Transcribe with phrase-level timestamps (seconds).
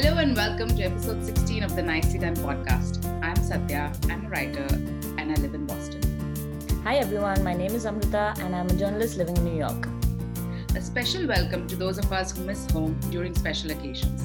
[0.00, 3.04] Hello and welcome to episode 16 of the Nicely Done podcast.
[3.20, 4.64] I'm Satya, I'm a writer,
[5.18, 6.00] and I live in Boston.
[6.84, 9.88] Hi everyone, my name is Amrita and I'm a journalist living in New York.
[10.76, 14.24] A special welcome to those of us who miss home during special occasions.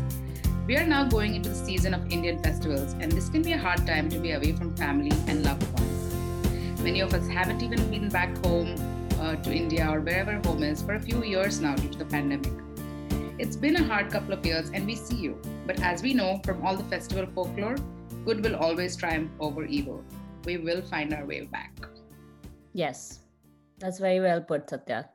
[0.68, 3.58] We are now going into the season of Indian festivals, and this can be a
[3.58, 6.84] hard time to be away from family and loved ones.
[6.84, 8.76] Many of us haven't even been back home
[9.20, 12.06] uh, to India or wherever home is for a few years now due to the
[12.06, 12.54] pandemic.
[13.44, 15.38] It's been a hard couple of years, and we see you.
[15.68, 17.76] But as we know from all the festival folklore,
[18.24, 20.02] good will always triumph over evil.
[20.46, 21.74] We will find our way back.
[22.72, 23.20] Yes,
[23.80, 25.10] that's very well put, Satya.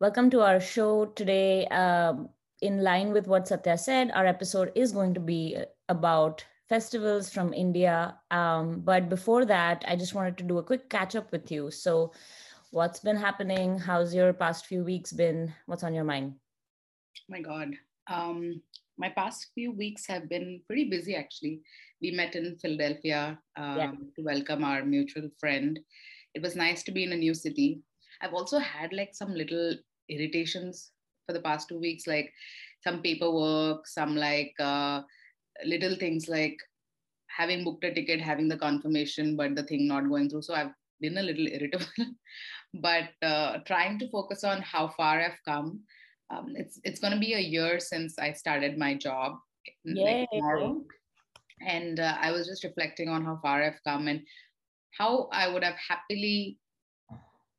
[0.00, 1.66] Welcome to our show today.
[1.66, 2.30] Um,
[2.60, 5.56] in line with what Satya said, our episode is going to be
[5.88, 8.18] about festivals from India.
[8.32, 11.70] Um, but before that, I just wanted to do a quick catch up with you.
[11.70, 12.14] So,
[12.72, 13.78] what's been happening?
[13.78, 15.54] How's your past few weeks been?
[15.66, 16.34] What's on your mind?
[17.28, 17.74] My God.
[18.08, 18.60] Um,
[18.98, 21.62] my past few weeks have been pretty busy actually.
[22.02, 23.92] We met in Philadelphia um, yeah.
[24.16, 25.78] to welcome our mutual friend.
[26.34, 27.80] It was nice to be in a new city.
[28.20, 29.74] I've also had like some little
[30.08, 30.92] irritations
[31.26, 32.32] for the past two weeks, like
[32.82, 35.02] some paperwork, some like uh,
[35.64, 36.56] little things like
[37.28, 40.42] having booked a ticket, having the confirmation, but the thing not going through.
[40.42, 41.86] So I've been a little irritable,
[42.74, 45.80] but uh, trying to focus on how far I've come.
[46.30, 49.36] Um, it's it's going to be a year since I started my job.
[49.84, 50.28] Like
[51.60, 54.22] and uh, I was just reflecting on how far I've come and
[54.96, 56.58] how I would have happily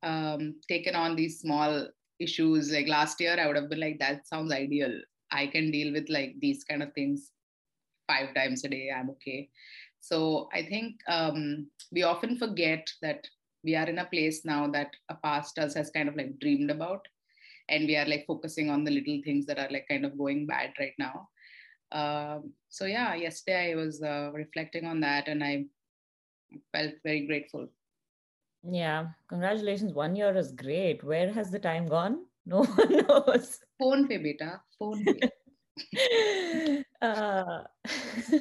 [0.03, 1.87] um, taken on these small
[2.19, 2.71] issues.
[2.71, 4.91] Like last year, I would have been like, that sounds ideal.
[5.31, 7.31] I can deal with like these kind of things
[8.07, 8.89] five times a day.
[8.95, 9.49] I'm okay.
[9.99, 13.25] So I think um, we often forget that
[13.63, 16.71] we are in a place now that a past us has kind of like dreamed
[16.71, 17.07] about.
[17.71, 20.45] And we are like focusing on the little things that are like kind of going
[20.45, 21.29] bad right now.
[21.91, 25.65] Um, so yeah, yesterday I was uh, reflecting on that and I
[26.71, 27.67] felt very grateful
[28.63, 29.93] yeah, congratulations.
[29.93, 31.03] One year is great.
[31.03, 32.25] Where has the time gone?
[32.45, 33.59] No one knows.
[33.77, 34.59] Phone pay, beta.
[34.79, 36.83] Phone pay.
[37.01, 37.61] uh,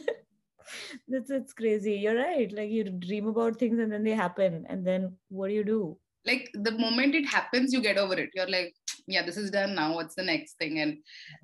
[1.07, 1.97] that's it's crazy.
[1.97, 2.51] You're right.
[2.51, 4.65] Like you dream about things and then they happen.
[4.71, 5.99] And then what do you do?
[6.27, 8.31] Like the moment it happens, you get over it.
[8.35, 8.75] You're like,
[9.07, 9.95] yeah, this is done now.
[9.95, 10.79] What's the next thing?
[10.81, 10.99] And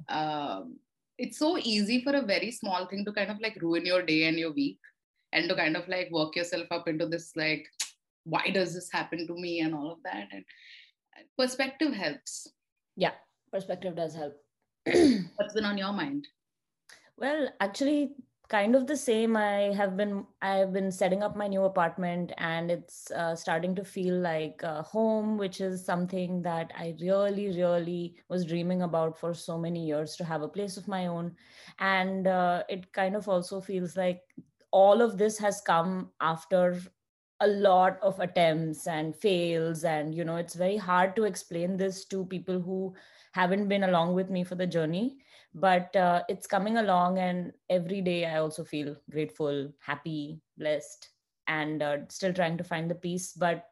[0.08, 0.78] um,
[1.18, 4.24] it's so easy for a very small thing to kind of like ruin your day
[4.24, 4.78] and your week
[5.32, 7.66] and to kind of like work yourself up into this like
[8.24, 10.44] why does this happen to me and all of that and
[11.38, 12.48] perspective helps
[12.96, 13.12] yeah
[13.52, 14.34] perspective does help
[15.36, 16.26] what's been on your mind
[17.16, 18.10] well actually
[18.48, 19.36] kind of the same.
[19.36, 23.84] I have been i've been setting up my new apartment and it's uh, starting to
[23.84, 29.58] feel like home which is something that i really really was dreaming about for so
[29.58, 31.36] many years to have a place of my own.
[31.78, 34.22] And uh, it kind of also feels like
[34.70, 36.78] all of this has come after
[37.40, 39.84] a lot of attempts and fails.
[39.84, 42.94] And you know it's very hard to explain this to people who
[43.32, 45.18] haven't been along with me for the journey
[45.56, 51.08] but uh, it's coming along and every day i also feel grateful happy blessed
[51.48, 53.32] and uh, still trying to find the peace.
[53.32, 53.68] But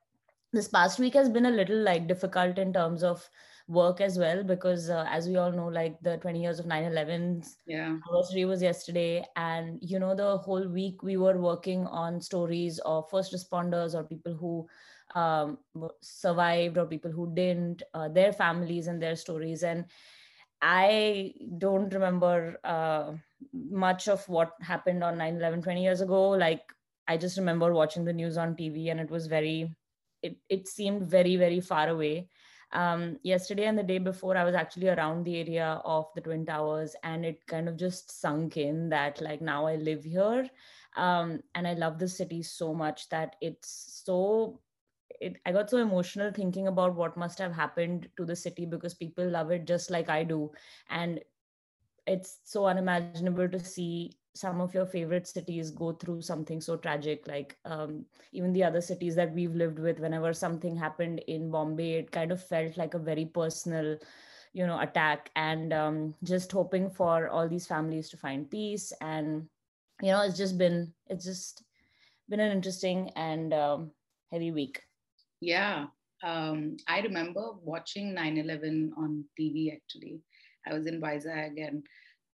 [0.53, 3.29] this past week has been a little like difficult in terms of
[3.67, 7.49] work as well because uh, as we all know like the 20 years of 9-11
[7.67, 7.97] yeah.
[8.09, 9.25] anniversary was yesterday.
[9.37, 14.05] And you know the whole week we were working on stories of first responders or
[14.05, 14.67] people who
[15.15, 15.59] um,
[16.01, 19.63] survived or people who didn't uh, their families and their stories.
[19.63, 19.87] And
[20.65, 23.13] i don't remember uh,
[23.53, 26.31] much of what happened on 9-11 20 years ago.
[26.31, 26.63] Like
[27.07, 29.71] i just remember watching the news on tv and it was very
[30.23, 32.29] it, it seemed very very far away.
[32.73, 36.45] Um, yesterday and the day before i was actually around the area of the twin
[36.45, 40.49] towers and it kind of just sunk in that like now i live here
[40.97, 44.59] um, and i love the city so much that it's so
[45.21, 48.95] it, i got so emotional thinking about what must have happened to the city because
[48.95, 50.51] people love it just like i do.
[50.91, 51.21] And
[52.07, 57.27] it's so unimaginable to see some of your favorite cities go through something so tragic
[57.27, 61.93] like um, even the other cities that we've lived with whenever something happened in bombay
[61.93, 63.97] it kind of felt like a very personal
[64.55, 65.31] you know attack.
[65.37, 68.93] And um, just hoping for all these families to find peace.
[69.03, 69.49] And
[70.01, 71.65] you know it's just been it's just
[72.29, 73.91] been an interesting and um,
[74.31, 74.83] heavy week
[75.53, 75.87] yeah
[76.31, 80.21] um, i remember watching 9-11 on tv actually
[80.67, 81.83] i was in vizag and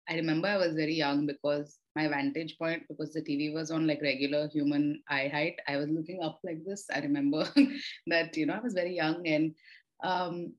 [0.09, 3.87] I remember I was very young because my vantage point, because the TV was on
[3.87, 6.85] like regular human eye height, I was looking up like this.
[6.93, 7.47] I remember
[8.07, 9.25] that, you know, I was very young.
[9.25, 9.55] And
[10.03, 10.53] um,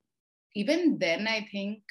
[0.55, 1.83] even then, I think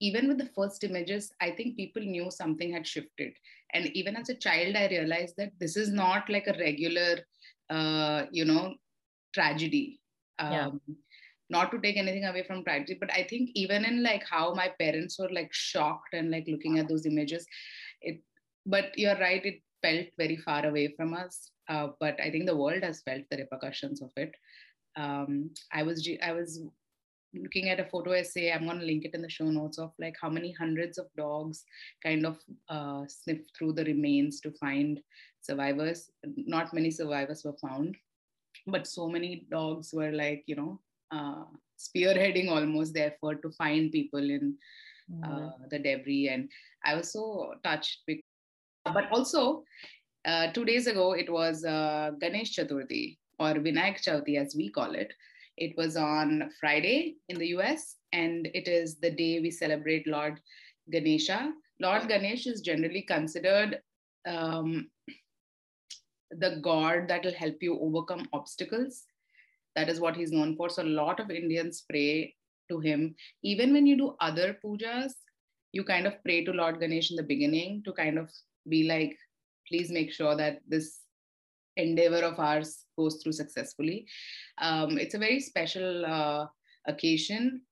[0.00, 3.34] even with the first images, I think people knew something had shifted.
[3.72, 7.18] And even as a child, I realized that this is not like a regular,
[7.68, 8.74] uh, you know,
[9.32, 10.00] tragedy.
[10.38, 10.94] Um, yeah.
[11.48, 14.72] Not to take anything away from tragedy, but I think even in like how my
[14.78, 17.46] parents were like shocked and like looking at those images,
[18.00, 18.20] it.
[18.66, 21.50] But you're right, it felt very far away from us.
[21.68, 24.34] Uh, but I think the world has felt the repercussions of it.
[24.96, 26.60] Um, I was I was
[27.34, 29.92] looking at a photo essay i'm going to link it in the show notes of
[29.98, 31.64] like how many hundreds of dogs
[32.02, 32.38] kind of
[32.68, 35.00] uh, sniff through the remains to find
[35.40, 37.96] survivors not many survivors were found
[38.66, 40.80] but so many dogs were like you know
[41.12, 41.44] uh,
[41.78, 44.54] spearheading almost the effort to find people in
[45.24, 45.64] uh, mm-hmm.
[45.70, 46.48] the debris and
[46.84, 48.24] i was so touched because,
[48.94, 49.64] but also
[50.26, 54.94] uh, two days ago it was uh, ganesh chaturthi or vinayak chauthi as we call
[54.94, 55.12] it
[55.60, 60.40] it was on Friday in the US, and it is the day we celebrate Lord
[60.90, 61.52] Ganesha.
[61.80, 63.80] Lord Ganesh is generally considered
[64.26, 64.90] um,
[66.30, 69.04] the god that will help you overcome obstacles.
[69.76, 70.68] That is what he's known for.
[70.68, 72.34] So, a lot of Indians pray
[72.68, 73.14] to him.
[73.42, 75.12] Even when you do other pujas,
[75.72, 78.30] you kind of pray to Lord Ganesh in the beginning to kind of
[78.68, 79.16] be like,
[79.68, 80.98] please make sure that this
[81.76, 84.06] endeavor of ours goes through successfully.
[84.58, 86.46] Um, it's a very special uh,
[86.86, 87.62] occasion.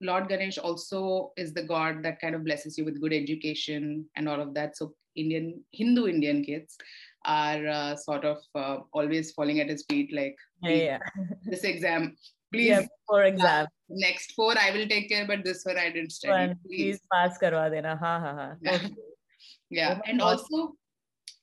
[0.00, 4.28] Lord Ganesh also is the god that kind of blesses you with good education and
[4.28, 4.76] all of that.
[4.76, 6.76] So Indian Hindu Indian kids
[7.26, 10.98] are uh, sort of uh, always falling at his feet, like yeah,
[11.44, 12.16] this exam.
[12.52, 13.64] Please, yeah, for exam.
[13.64, 16.32] Uh, next four I will take care, but this one I didn't study.
[16.32, 16.98] One, please.
[16.98, 17.96] please pass karwa dena.
[17.96, 18.54] Ha ha ha.
[18.62, 18.78] Yeah,
[19.70, 19.98] yeah.
[20.06, 20.76] and also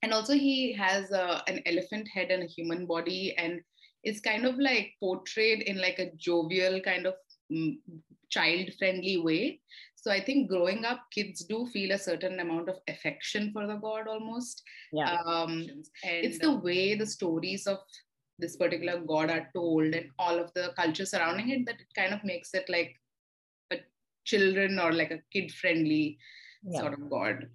[0.02, 3.62] and also he has uh, an elephant head and a human body and
[4.04, 7.14] it's kind of like portrayed in like a jovial kind of
[8.30, 9.62] child friendly way.
[9.96, 13.76] So i think growing up kids do feel a certain amount of affection for the
[13.76, 14.64] god almost.
[14.92, 15.16] Yeah.
[15.26, 15.66] Um,
[16.04, 17.80] and it's the way the stories of
[18.40, 22.14] this particular god are told and all of the culture surrounding it that it kind
[22.14, 22.96] of makes it like
[23.72, 23.78] a
[24.26, 26.18] children or like a kid friendly
[26.64, 26.80] yeah.
[26.80, 27.48] sort of god.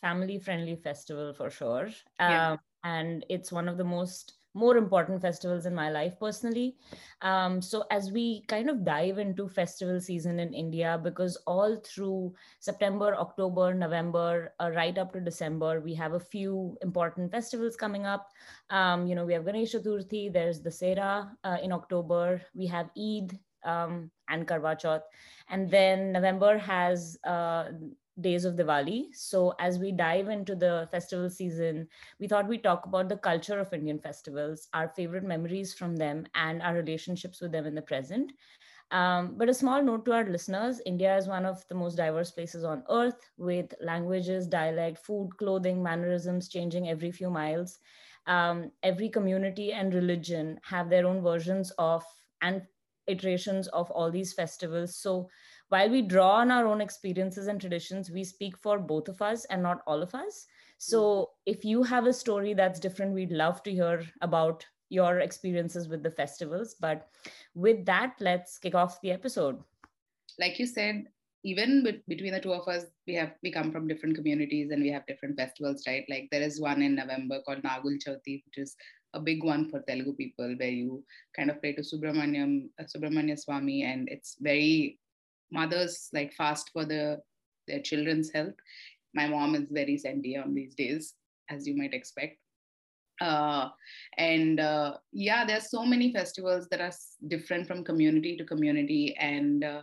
[0.00, 1.88] Family friendly festival for sure.
[2.18, 2.52] Yeah.
[2.52, 6.76] um, and it's one of the most more important festivals in my life personally.
[7.22, 12.34] Um, so as we kind of dive into festival season in india because all through
[12.58, 18.06] september october november uh, right up to december we have a few important festivals coming
[18.06, 18.28] up.
[18.70, 23.38] Um, you know we have ganesh chaturthi there's Dussehra uh, in october we have eid
[23.64, 25.02] um, and karwa chauth
[25.48, 27.64] and then november has uh,
[28.22, 29.14] days of Diwali.
[29.14, 31.88] So, as we dive into the festival season,
[32.18, 36.26] we thought we'd talk about the culture of Indian festivals, our favorite memories from them,
[36.34, 38.32] and our relationships with them in the present.
[38.90, 42.30] Um, but a small note to our listeners India is one of the most diverse
[42.30, 47.78] places on earth with languages, dialect, food, clothing, mannerisms changing every few miles.
[48.26, 52.04] Um, every community and religion have their own versions of
[52.42, 52.62] and
[53.06, 54.96] iterations of all these festivals.
[54.96, 55.28] So,
[55.70, 59.44] while we draw on our own experiences and traditions, we speak for both of us
[59.46, 60.46] and not all of us.
[60.78, 61.52] So mm-hmm.
[61.52, 66.02] if you have a story that's different, we'd love to hear about your experiences with
[66.02, 66.74] the festivals.
[66.74, 67.08] But
[67.54, 69.62] with that, let's kick off the episode.
[70.38, 71.06] Like you said,
[71.44, 74.82] even with, between the two of us, we have we come from different communities and
[74.82, 76.04] we have different festivals, right?
[76.08, 78.76] Like there is one in November called Nagul Chauthi, which is
[79.14, 81.04] a big one for Telugu people, where you
[81.36, 84.98] kind of pray to Subramanyam, uh, Subramanya Swami, and it's very
[85.52, 87.20] mothers like fast for the
[87.66, 88.54] their children's health.
[89.14, 91.14] My mom is very sendy on these days,
[91.48, 92.38] as you might expect.
[93.20, 93.68] Uh,
[94.16, 96.92] and uh, yeah, there's so many festivals that are
[97.28, 99.14] different from community to community.
[99.18, 99.82] And uh,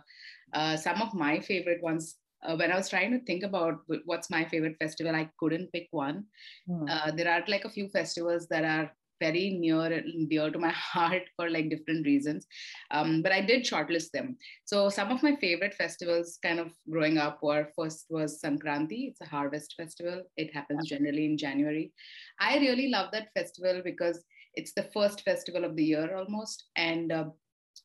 [0.52, 4.30] uh some of my favorite ones, uh, when I was trying to think about what's
[4.30, 6.24] my favorite festival, I couldn't pick one.
[6.68, 7.16] Mm.
[7.16, 11.22] there are like a few festivals that are very near and dear to my heart
[11.36, 12.46] for like different reasons.
[12.90, 14.36] Um, but I did shortlist them.
[14.64, 19.10] So some of my favorite festivals kind of growing up were first was Sankranti.
[19.10, 20.22] It's a harvest festival.
[20.36, 21.92] It happens generally in January.
[22.40, 26.64] I really love that festival because it's the first festival of the year almost.
[26.76, 27.26] And uh,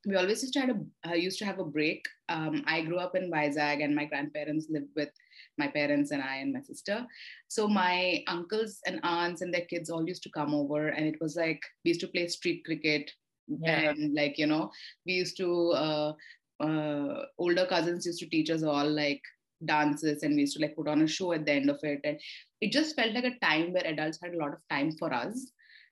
[0.05, 2.03] we always used to, have a, uh, used to have a break.
[2.29, 5.09] Um, I grew up in Vizag and my grandparents lived with
[5.57, 7.05] my parents and I and my sister.
[7.48, 11.19] So my uncles and aunts and their kids all used to come over, and it
[11.22, 13.12] was like we used to play street cricket,
[13.48, 13.91] yeah.
[13.91, 14.72] and like you know
[15.05, 15.72] we used to.
[15.72, 16.13] Uh,
[16.60, 19.22] uh, older cousins used to teach us all like
[19.65, 22.00] dances and we used to like put on a show at the end of it
[22.03, 22.19] and
[22.62, 25.51] it just felt like a time where adults had a lot of time for us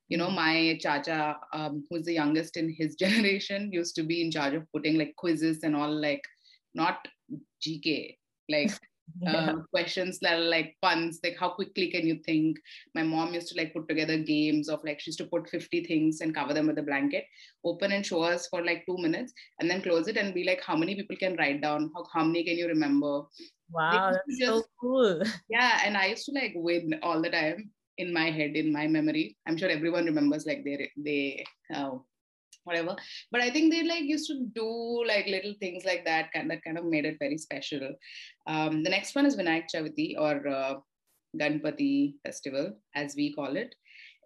[0.10, 4.32] you know my chacha um, who's the youngest in his generation used to be in
[4.32, 6.22] charge of putting like quizzes and all like
[6.76, 7.08] not
[7.66, 8.18] gk
[8.50, 8.72] like
[9.20, 9.52] yeah.
[9.52, 12.58] uh, questions that are like puns like how quickly can you think?
[12.96, 15.84] My mom used to like put together games of like she used to put 50
[15.86, 17.26] things and cover them with a blanket
[17.66, 20.62] open and show us for like two minutes and then close it and be like
[20.64, 21.92] how many people can write down?
[21.96, 23.24] How, how many can you remember?
[23.72, 25.24] Wow that's just, so cool.
[25.50, 28.88] Yeah and i used to like win all the time in my head in my
[28.88, 29.38] memory.
[29.48, 31.98] I'm sure everyone remembers like they they uh,
[32.64, 32.96] whatever.
[33.32, 36.64] But i think they like used to do like little things like that kind that
[36.64, 37.94] kind of made it very special.
[38.48, 40.76] Um, the next one is vinayak chavati or uh,
[41.40, 43.76] ganpati festival as we call it.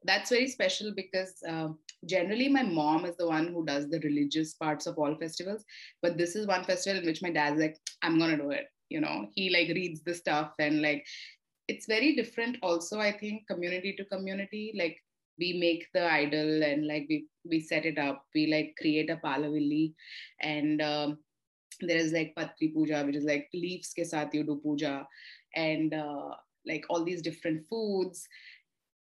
[0.04, 1.70] That's very special because uh,
[2.06, 5.63] generally my mom is the one who does the religious parts of all festivals
[6.04, 9.01] but this is one festival in which my dad's like i'm gonna do it you
[9.01, 9.27] know?
[9.34, 11.06] He like reads the stuff and like
[11.68, 14.74] it's very different also i think community to community.
[14.77, 14.98] Like
[15.39, 19.18] we make the idol and like we we set it up we like create a
[19.18, 19.94] palavilli
[20.42, 21.18] and um,
[21.82, 24.96] there is like patri puja which is like leaves ke sath you do puja
[25.56, 26.30] and uh,
[26.65, 28.27] like all these different foods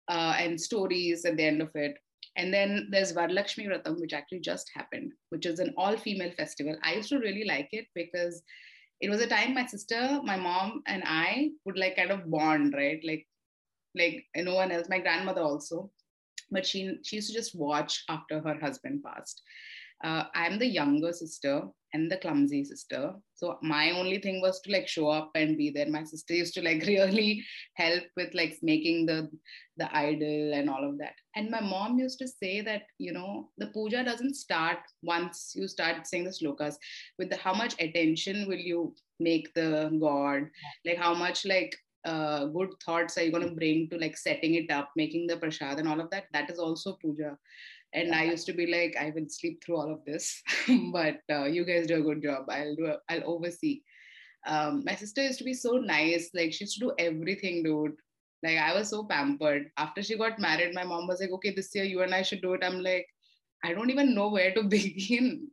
[0.08, 1.98] uh, and stories at the end of it
[2.36, 6.76] and then there's Varalakshmi Vratam, which actually just happened, which is an all female festival.
[6.82, 8.42] I used to really like it because
[9.00, 12.72] it was a time my sister, my mom, and I would like kind of bond,
[12.74, 13.00] right?
[13.04, 13.26] Like,
[13.94, 14.88] like no one else.
[14.88, 15.90] My grandmother also
[16.52, 19.42] but she she used to just watch after her husband passed.
[20.04, 21.62] Uh, I'm the younger sister
[21.94, 23.14] and the clumsy sister.
[23.34, 25.88] So my only thing was to like show up and be there.
[25.88, 27.44] My sister used to like really
[27.74, 29.30] help with like making the
[29.76, 31.14] the idol and all of that.
[31.36, 35.68] And my mom used to say that you know the puja doesn't start once you
[35.68, 36.74] start saying the slokas.
[37.18, 40.50] With the how much attention will you make the god?
[40.84, 44.54] Like how much like uh, good thoughts are you going to bring to like setting
[44.54, 46.24] it up, making the prasad and all of that?
[46.32, 47.36] That is also puja.
[47.94, 50.42] And I used to be like, I will sleep through all of this,
[50.92, 52.46] but uh, you guys do a good job.
[52.48, 53.82] I'll do, a, I'll oversee.
[54.46, 56.30] Um, my sister used to be so nice.
[56.34, 57.92] Like she used to do everything, dude.
[58.42, 59.70] Like I was so pampered.
[59.76, 62.40] After she got married, my mom was like, okay, this year you and I should
[62.40, 62.64] do it.
[62.64, 63.06] I'm like,
[63.62, 65.48] I don't even know where to begin.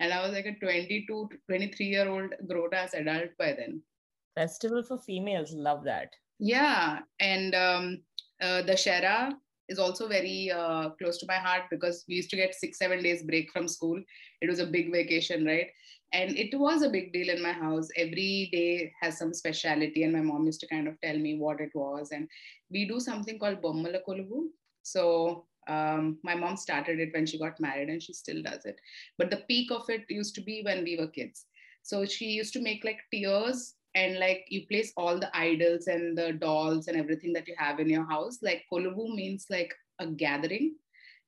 [0.00, 3.80] And I was like a 22, 23 year old grown ass adult by then
[4.34, 6.14] festival for females love that.
[6.38, 8.02] Yeah and um,
[8.40, 8.62] uh,
[9.68, 13.02] is also very uh, close to my heart because we used to get six seven
[13.02, 14.00] days break from school.
[14.40, 15.68] It was a big vacation right?
[16.12, 17.88] And it was a big deal in my house.
[17.96, 21.60] Every day has some speciality and my mom used to kind of tell me what
[21.60, 22.10] it was.
[22.12, 22.28] And
[22.70, 24.48] we do something called bommala koluvu
[24.84, 28.78] so um, my mom started it when she got married and she still does it.
[29.18, 31.46] But the peak of it used to be when we were kids.
[31.82, 36.16] So she used to make like tiers and like you place all the idols and
[36.18, 38.38] the dolls and everything that you have in your house.
[38.42, 40.74] Like koluvu means like a gathering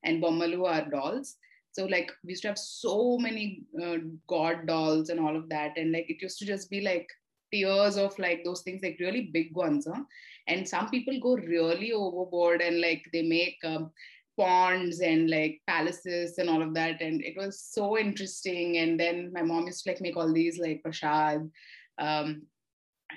[0.03, 1.35] and bommalu are dolls.
[1.71, 3.97] So like we used to have so many uh,
[4.27, 5.77] god dolls and all of that.
[5.77, 7.07] And like it used to just be like
[7.51, 10.03] tiers of like those things like really big ones huh?
[10.47, 13.89] and some people go really overboard and like they make um,
[14.37, 17.01] ponds and like palaces and all of that.
[17.01, 18.77] And it was so interesting.
[18.77, 21.49] And then my mom used to like make all these like prasad
[21.97, 22.43] um,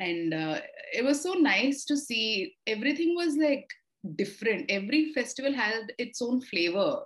[0.00, 0.60] and uh,
[0.92, 3.68] it was so nice to see everything was like
[4.16, 4.70] different.
[4.70, 7.00] Every festival had its own flavor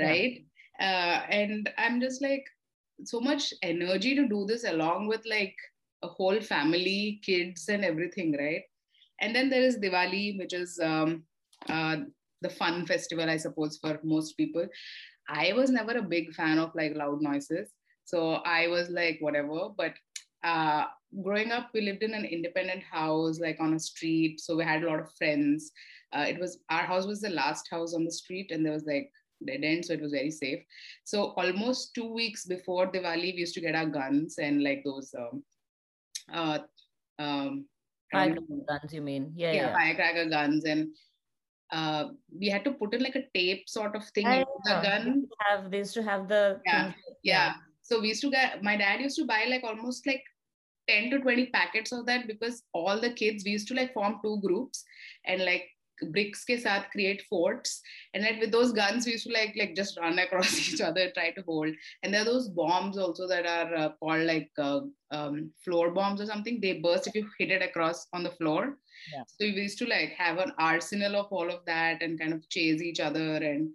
[0.00, 0.44] right?
[0.78, 0.86] Yeah.
[0.86, 2.44] uh, and i'm just like
[3.04, 5.54] so much energy to do this along with like
[6.02, 8.62] a whole family kids and everything right?
[9.20, 11.24] And then there is diwali which is um,
[11.68, 11.96] uh,
[12.42, 14.66] the fun festival i suppose for most people.
[15.28, 17.70] I was never a big fan of like loud noises.
[18.04, 19.70] So i was like whatever.
[19.76, 19.94] But
[20.44, 20.84] uh,
[21.22, 24.40] growing up, we lived in an independent house, like on a street.
[24.40, 25.72] So we had a lot of friends.
[26.12, 28.84] Uh, it was our house was the last house on the street, and there was
[28.86, 29.10] like
[29.46, 30.60] dead end, so it was very safe.
[31.04, 35.14] So almost two weeks before Diwali, we used to get our guns and like those
[35.18, 35.44] um,
[36.32, 36.58] uh,
[37.18, 37.66] um,
[38.12, 38.92] firecracker guns.
[38.92, 39.32] You mean?
[39.34, 39.74] Yeah, yeah, yeah.
[39.74, 40.88] firecracker guns and.
[41.72, 45.26] Uh, we had to put in like a tape sort of thing into the gun.
[45.40, 46.92] Have they used to have the yeah,
[47.24, 47.54] yeah.
[47.82, 50.22] So we used to get my dad used to buy like almost like
[50.88, 54.18] 10 to 20 packets of that because all the kids we used to like form
[54.22, 54.84] two groups
[55.24, 55.66] and like
[56.12, 57.80] bricks ke sath create forts.
[58.14, 61.10] And like with those guns we used to like like just run across each other
[61.10, 61.74] try to hold.
[62.02, 66.20] And there are those bombs also that are uh, called like uh, um, floor bombs
[66.20, 66.60] or something.
[66.60, 68.78] They burst if you hit it across on the floor.
[69.12, 69.22] Yeah.
[69.26, 72.48] so we used to like have an arsenal of all of that and kind of
[72.48, 73.36] chase each other.
[73.36, 73.74] And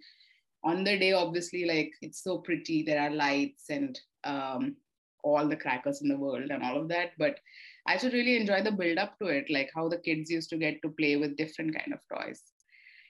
[0.64, 2.82] on the day obviously like it's so pretty.
[2.82, 4.76] There are lights and um,
[5.22, 7.38] all the crackers in the world and all of that but
[7.86, 10.56] i should really enjoy the build up to it like how the kids used to
[10.56, 12.42] get to play with different kind of toys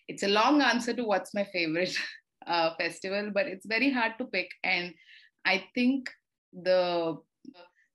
[0.08, 1.96] it's a long answer to what's my favorite
[2.46, 4.92] uh, festival but it's very hard to pick and
[5.44, 6.10] i think
[6.52, 7.16] the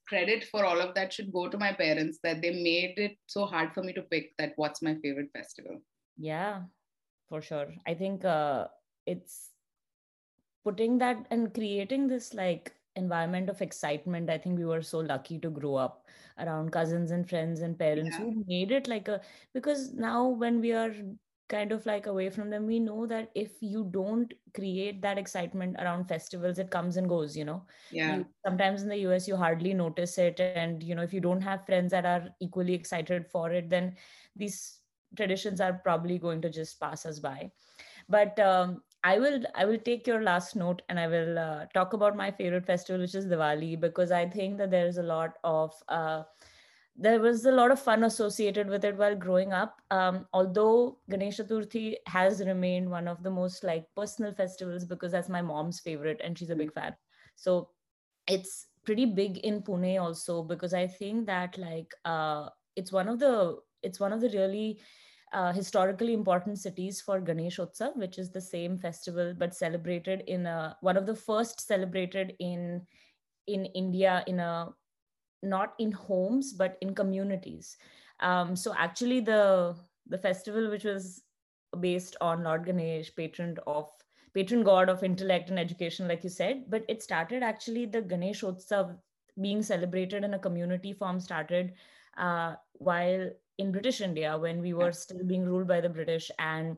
[0.07, 3.45] credit for all of that should go to my parents that they made it so
[3.45, 5.79] hard for me to pick that what's my favorite festival.
[6.17, 6.61] Yeah,
[7.27, 7.73] for sure.
[7.85, 8.67] I think uh,
[9.05, 9.49] it's
[10.63, 15.37] putting that and creating this like environment of excitement i think we were so lucky
[15.39, 16.05] to grow up
[16.39, 18.25] around cousins and friends and parents yeah.
[18.25, 19.21] who made it like a
[19.53, 20.91] because now when we are
[21.49, 25.77] kind of like away from them we know that if you don't create that excitement
[25.79, 27.61] around festivals it comes and goes you know.
[27.89, 28.17] Yeah.
[28.17, 31.41] you, sometimes in the us you hardly notice it and you know if you don't
[31.41, 33.95] have friends that are equally excited for it then
[34.35, 34.79] these
[35.15, 37.51] traditions are probably going to just pass us by.
[38.09, 41.93] But um, I will I will take your last note and I will uh, talk
[41.93, 45.37] about my favorite festival, which is Diwali, because I think that there is a lot
[45.43, 46.23] of uh,
[46.95, 49.81] there was a lot of fun associated with it while growing up.
[49.91, 55.29] Um, although Ganesh Chaturthi has remained one of the most like personal festivals because that's
[55.29, 56.95] my mom's favorite and she's a big fan.
[57.35, 57.69] So
[58.27, 63.19] it's pretty big in Pune also because I think that like uh, it's one of
[63.19, 64.79] the it's one of the really
[65.33, 70.45] uh, historically important cities for Ganesh Utsav, which is the same festival but celebrated in
[70.45, 72.81] a, one of the first celebrated in
[73.47, 74.69] in India in a
[75.43, 77.77] not in homes but in communities.
[78.19, 79.75] Um, so actually, the
[80.07, 81.21] the festival which was
[81.79, 83.89] based on Lord Ganesh, patron of
[84.33, 88.41] patron god of intellect and education, like you said, but it started actually the Ganesh
[88.41, 88.97] Utsav
[89.41, 91.73] being celebrated in a community form started
[92.17, 96.77] uh, while in British India when we were still being ruled by the British and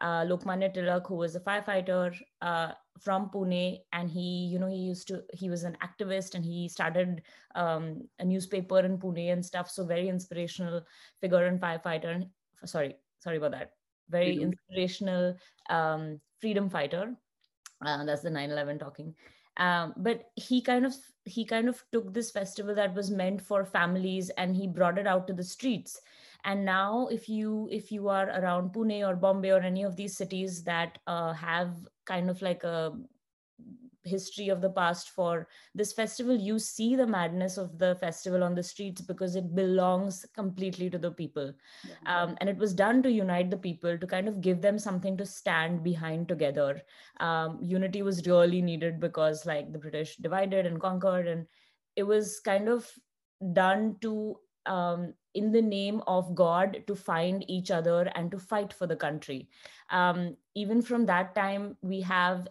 [0.00, 4.76] uh, Lokmanya Tilak, who was a firefighter uh, from Pune, and he, you know, he
[4.76, 7.22] used to, he was an activist, and he started
[7.54, 9.70] um, a newspaper in Pune and stuff.
[9.70, 10.82] So very inspirational
[11.20, 12.14] figure and firefighter.
[12.14, 12.26] And,
[12.64, 13.72] sorry, sorry about that.
[14.08, 14.52] Very mm-hmm.
[14.52, 15.36] inspirational
[15.68, 17.14] um, freedom fighter.
[17.84, 19.14] Uh, that's the 9/11 talking.
[19.56, 20.94] Um, but he kind of
[21.24, 25.06] he kind of took this festival that was meant for families and he brought it
[25.06, 26.00] out to the streets
[26.44, 30.16] and now if you if you are around pune or bombay or any of these
[30.16, 31.74] cities that uh, have
[32.06, 32.92] kind of like a
[34.04, 38.54] history of the past for this festival you see the madness of the festival on
[38.54, 41.52] the streets because it belongs completely to the people.
[42.06, 45.16] Um, and it was done to unite the people to kind of give them something
[45.18, 46.80] to stand behind together.
[47.18, 51.46] Um, unity was really needed because like the british divided and conquered and
[51.96, 52.90] it was kind of
[53.52, 58.72] done to um, in the name of God to find each other and to fight
[58.72, 59.48] for the country.
[59.90, 62.48] Um, even from that time, we have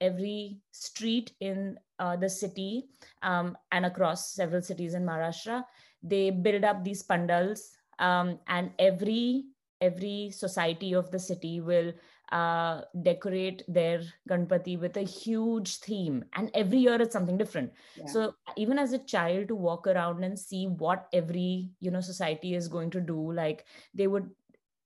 [0.00, 2.86] every street in uh, the city
[3.22, 5.64] um, and across several cities in Maharashtra.
[6.02, 9.44] They build up these pandals, um, and every
[9.80, 11.92] every society of the city will
[12.32, 16.24] uh, decorate their Ganpati with a huge theme.
[16.34, 17.72] And every year it's something different.
[17.96, 18.06] Yeah.
[18.06, 22.54] So even as a child to walk around and see what every, you know, society
[22.54, 24.30] is going to do, like they would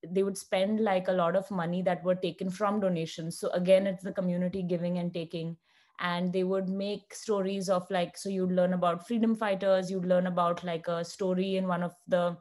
[0.07, 3.85] they would spend like a lot of money that were taken from donations so again
[3.85, 5.57] it's the community giving and taking
[6.01, 10.29] and they would make stories of like so you'd learn about freedom fighters you'd learn
[10.29, 12.37] about like a story in one of the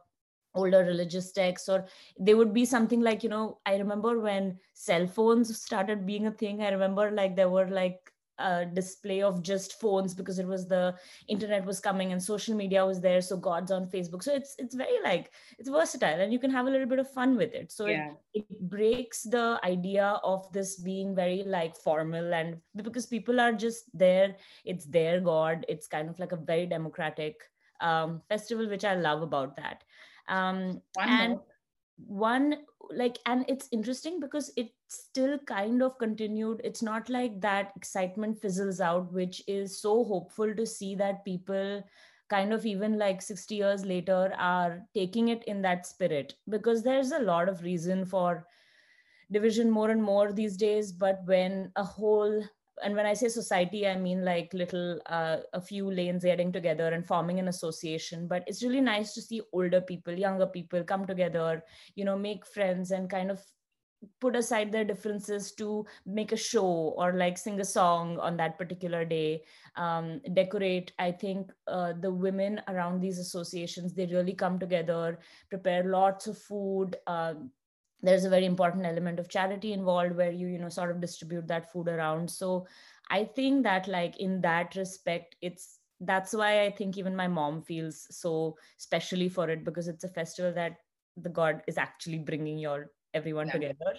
[0.57, 1.85] older religious texts or
[2.19, 6.31] they would be something like you know i remember when cell phones started being a
[6.31, 10.67] thing i remember like there were like a display of just phones because it was
[10.67, 10.95] the
[11.27, 14.23] internet was coming and social media was there so god's on facebook.
[14.23, 17.11] So it's it's very like it's versatile and you can have a little bit of
[17.11, 17.71] fun with it.
[17.71, 18.11] So yeah.
[18.33, 23.53] it, it breaks the idea of this being very like formal and because people are
[23.53, 27.41] just there it's their god it's kind of like a very democratic
[27.81, 29.83] um, festival which i love about that
[30.27, 31.39] um, and
[31.97, 32.57] one
[32.91, 36.61] like and it's interesting because it still kind of continued.
[36.63, 41.83] It's not like that excitement fizzles out which is so hopeful to see that people
[42.29, 46.35] kind of even like 60 years later are taking it in that spirit.
[46.49, 48.45] Because there's a lot of reason for
[49.31, 52.41] division more and more these days but when a whole
[52.83, 56.89] and when i say society i mean like little uh, a few lanes getting together
[56.89, 58.27] and forming an association.
[58.27, 61.63] But it's really nice to see older people younger people come together
[61.95, 63.41] you know make friends and kind of
[64.21, 68.57] put aside their differences to make a show or like sing a song on that
[68.57, 69.41] particular day.
[69.75, 75.83] Um, decorate i think uh, the women around these associations they really come together prepare
[75.83, 77.35] lots of food uh,
[78.01, 81.47] there's a very important element of charity involved where you you know sort of distribute
[81.47, 82.65] that food around so
[83.09, 87.61] i think that like in that respect it's that's why i think even my mom
[87.61, 90.77] feels so specially for it because it's a festival that
[91.17, 93.53] the god is actually bringing your everyone yeah.
[93.53, 93.93] together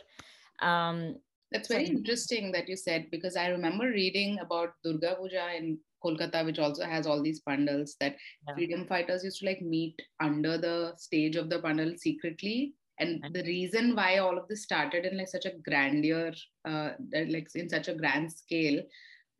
[0.62, 1.16] um
[1.50, 5.78] that's very so, interesting that you said because i remember reading about durga puja in
[6.04, 8.54] Kolkata, which also has all these pandals that yeah.
[8.54, 12.74] freedom fighters used to like meet under the stage of the pandal secretly.
[13.00, 16.32] And the reason why all of this started in like such a grandeur,
[16.64, 18.82] uh, like in such a grand scale,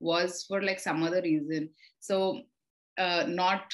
[0.01, 1.71] was for like some other reason.
[1.99, 2.42] So,
[2.99, 3.73] uh, not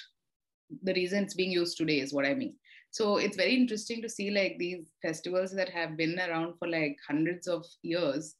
[0.82, 2.56] the reason it's being used today is what I mean.
[2.90, 6.96] So it's very interesting to see like these festivals that have been around for like
[7.06, 8.36] hundreds of years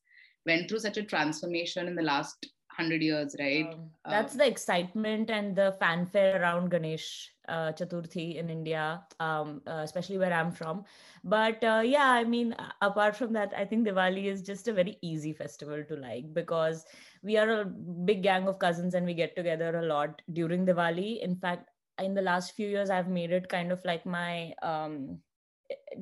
[0.47, 3.73] went through such a transformation in the last hundred years, right?
[3.73, 9.63] Um, that's um, the excitement and the fanfare around Ganesh uh, Chaturthi in India, um,
[9.67, 10.85] uh, especially where I'm from.
[11.25, 14.99] But uh, yeah, I mean, apart from that, I think Diwali is just a very
[15.03, 16.85] easy festival to like because
[17.23, 21.23] we are a big gang of cousins and we get together a lot during Diwali.
[21.23, 25.19] In fact, in the last few years, I've made it kind of like my um,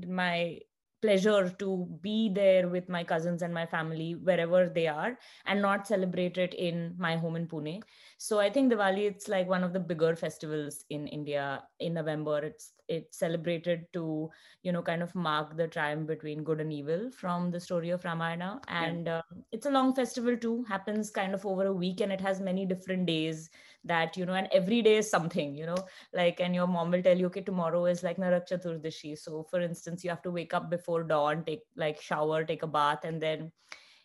[0.08, 0.58] my
[1.02, 5.86] pleasure to be there with my cousins and my family wherever they are and not
[5.86, 7.82] celebrate it in my home in Pune.
[8.22, 12.38] So I think Diwali it's like one of the bigger festivals in India in November.
[12.38, 14.30] It's it's celebrated to
[14.62, 18.04] you know kind of mark the triumph between good and evil from the story of
[18.04, 19.16] Ramayana and yeah.
[19.16, 22.40] uh, it's a long festival too happens kind of over a week and it has
[22.40, 23.50] many different days
[23.82, 25.82] that you know and every day is something you know
[26.12, 29.60] like and your mom will tell you okay tomorrow is like narak chaturdashi so for
[29.60, 33.20] instance you have to wake up before dawn take like shower take a bath and
[33.20, 33.50] then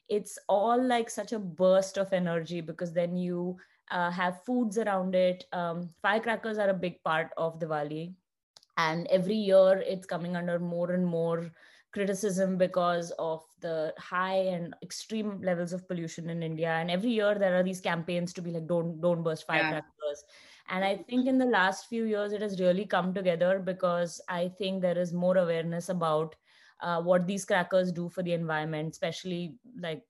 [0.09, 3.57] it's all like such a burst of energy because then you
[3.91, 8.13] uh, have foods around it um, firecrackers are a big part of diwali
[8.77, 11.51] and every year it's coming under more and more
[11.91, 16.69] criticism because of the high and extreme levels of pollution in India.
[16.69, 19.89] And every year there are these campaigns to be like, don't don't burst firecrackers.
[20.03, 20.75] Yeah.
[20.75, 24.49] And I think in the last few years it has really come together because I
[24.49, 26.35] think there is more awareness about
[26.81, 30.03] uh, what these crackers do for the environment, especially like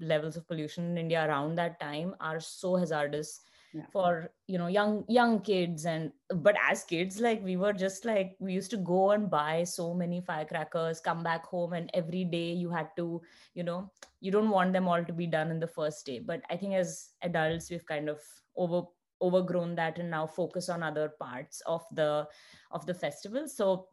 [0.00, 3.40] levels of pollution in India around that time are so hazardous
[3.72, 3.82] yeah.
[3.92, 8.34] for you know young young kids and but as kids like we were just like
[8.38, 12.52] we used to go and buy so many firecrackers come back home and every day
[12.52, 13.20] you had to
[13.54, 16.40] you know you don't want them all to be done in the first day but
[16.50, 18.20] i think as adults we've kind of
[18.56, 18.82] over
[19.20, 22.26] overgrown that and now focus on other parts of the
[22.70, 23.88] of the festival so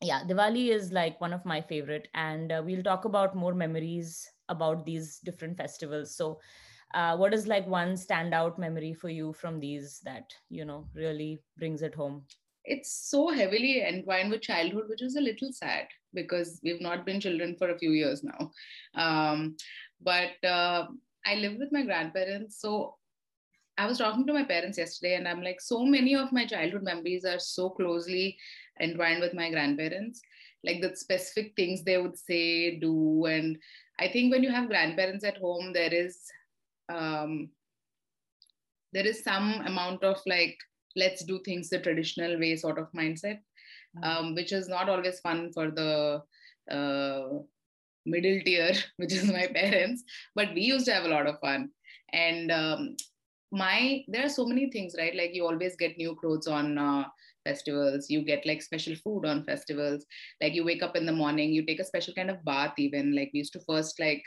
[0.00, 4.30] yeah diwali is like one of my favorite and uh, we'll talk about more memories
[4.48, 6.14] about these different festivals.
[6.14, 6.40] So
[6.94, 11.40] uh, what is like one standout memory for you from these that you know really
[11.58, 12.24] brings it home?
[12.64, 17.20] It's so heavily entwined with childhood which is a little sad because we've not been
[17.20, 18.50] children for a few years now.
[18.94, 19.56] Um,
[20.00, 20.86] but uh,
[21.26, 22.60] i live with my grandparents.
[22.60, 22.94] So
[23.76, 26.82] i was talking to my parents yesterday and i'm like so many of my childhood
[26.82, 28.36] memories are so closely
[28.80, 30.20] entwined with my grandparents.
[30.64, 33.56] Like the specific things they would say do and
[34.00, 36.18] i think when you have grandparents at home there is
[36.88, 37.50] um,
[38.92, 40.56] there is some amount of like
[40.96, 43.38] let's do things the traditional way sort of mindset
[43.96, 44.04] mm.
[44.04, 46.22] um, which is not always fun for the
[46.70, 47.28] uh,
[48.06, 50.02] middle tier which is my parents
[50.34, 51.70] but we used to have a lot of fun
[52.12, 52.96] and um,
[53.50, 57.04] my there are so many things right like you always get new clothes on uh,
[57.48, 60.06] festivals you get like special food on festivals.
[60.42, 63.14] Like you wake up in the morning you take a special kind of bath even.
[63.18, 64.22] Like we used to first like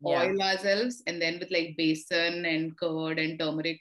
[0.00, 0.22] yeah.
[0.22, 3.80] oil ourselves and then with like besan and curd and turmeric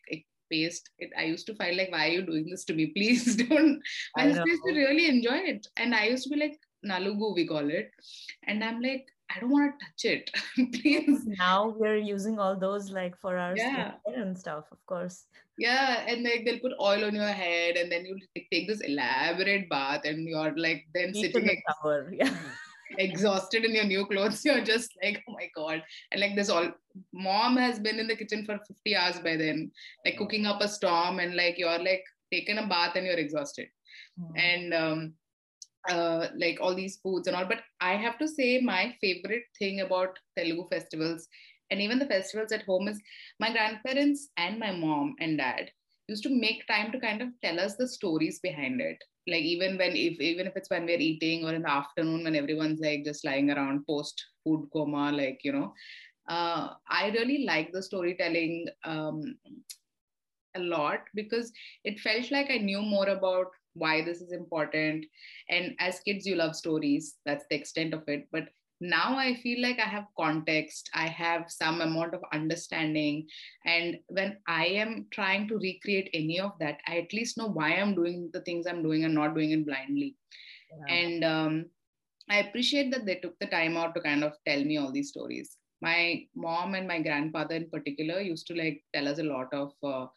[0.51, 2.85] paste it, i used to find like why are you doing this to me?
[2.95, 3.81] Please don't.
[4.17, 5.67] I used to really enjoy it.
[5.77, 6.57] And i used to be like
[6.91, 7.91] nalugu we call it.
[8.47, 10.31] And i'm like I don't want to touch it.
[10.81, 11.25] Please.
[11.25, 13.93] Now we're using all those like for our yeah.
[14.05, 15.25] and stuff, of course.
[15.57, 18.17] Yeah, and like they'll put oil on your head, and then you
[18.51, 21.49] take this elaborate bath, and you're like then Deep sitting.
[21.49, 22.13] In the shower.
[22.17, 22.35] Yeah
[22.97, 26.71] exhausted in your new clothes you're just like oh my god and like this all
[27.13, 29.71] mom has been in the kitchen for 50 hours by then
[30.05, 33.67] like cooking up a storm and like you're like taken a bath and you're exhausted
[34.19, 34.39] mm.
[34.39, 35.13] and um
[35.89, 39.81] uh, like all these foods and all but i have to say my favorite thing
[39.81, 41.27] about telugu festivals
[41.71, 43.01] and even the festivals at home is
[43.39, 45.69] my grandparents and my mom and dad
[46.07, 48.97] used to make time to kind of tell us the stories behind it.
[49.27, 52.35] Like even when if even if it's when we're eating or in the afternoon when
[52.35, 55.73] everyone's like just lying around post food coma like you know
[56.29, 59.35] uh, i really like the storytelling um,
[60.55, 61.51] a lot because
[61.83, 65.05] it felt like i knew more about why this is important.
[65.49, 67.15] And as kids you love stories.
[67.25, 68.27] That's the extent of it.
[68.31, 70.89] But now i feel like i have context.
[70.93, 73.27] I have some amount of understanding.
[73.65, 77.73] And when i am trying to recreate any of that i at least know why
[77.75, 80.15] i'm doing the things i'm doing and not doing it blindly.
[80.69, 80.95] Yeah.
[80.95, 81.65] and um,
[82.29, 85.09] i appreciate that they took the time out to kind of tell me all these
[85.09, 85.57] stories.
[85.81, 89.73] My mom and my grandfather in particular used to like tell us a lot of
[89.83, 90.07] uh,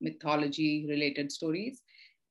[0.00, 1.82] mythology related stories.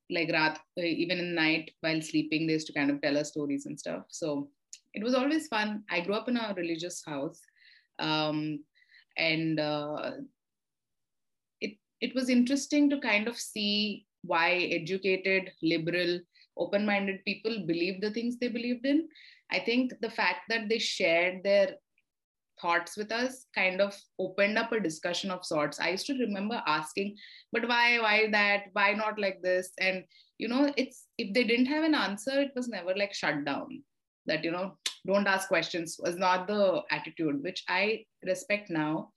[0.09, 3.29] Like Raat, uh, even in night while sleeping, they used to kind of tell us
[3.29, 4.03] stories and stuff.
[4.09, 4.49] So
[4.93, 5.83] it was always fun.
[5.89, 7.41] I grew up in a religious house.
[7.99, 8.63] Um,
[9.17, 10.11] and uh,
[11.59, 16.19] it, it was interesting to kind of see why educated, liberal,
[16.57, 19.07] open minded people believe the things they believed in.
[19.51, 21.75] I think the fact that they shared their
[22.61, 25.79] thoughts with us kind of opened up a discussion of sorts.
[25.79, 27.15] I used to remember asking
[27.51, 28.65] but why why that?
[28.73, 29.71] Why not like this?
[29.79, 30.03] And
[30.37, 33.83] you know it's if they didn't have an answer it was never like shut down.
[34.25, 39.09] That you know don't ask questions was not the attitude which i respect now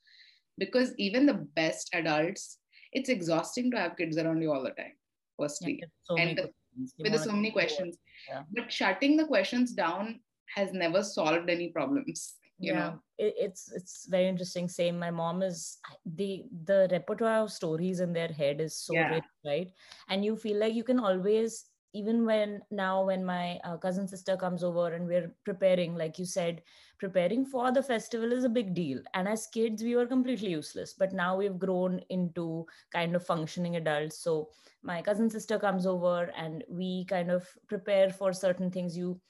[0.57, 2.59] because even the best adults
[2.93, 4.93] it's exhausting to have kids around you all the time
[5.41, 5.79] firstly.
[5.81, 6.51] Yeah, so and the,
[6.99, 7.97] with so many questions.
[8.29, 8.43] Yeah.
[8.53, 10.21] but shutting the questions down
[10.55, 14.69] has never solved any problems you yeah, know it, it's it's very interesting.
[14.69, 19.09] Same my mom is the the repertoire of stories in their head is so yeah.
[19.09, 19.73] rich right?
[20.09, 24.37] And you feel like you can always even when now when my uh, cousin sister
[24.37, 26.63] comes over and we're preparing like you said
[26.99, 29.03] preparing for the festival is a big deal.
[29.15, 30.95] And as kids we were completely useless.
[30.95, 34.19] But now we've grown into kind of functioning adults.
[34.19, 34.51] So
[34.83, 38.97] my cousin sister comes over and we kind of prepare for certain things.
[38.97, 39.21] You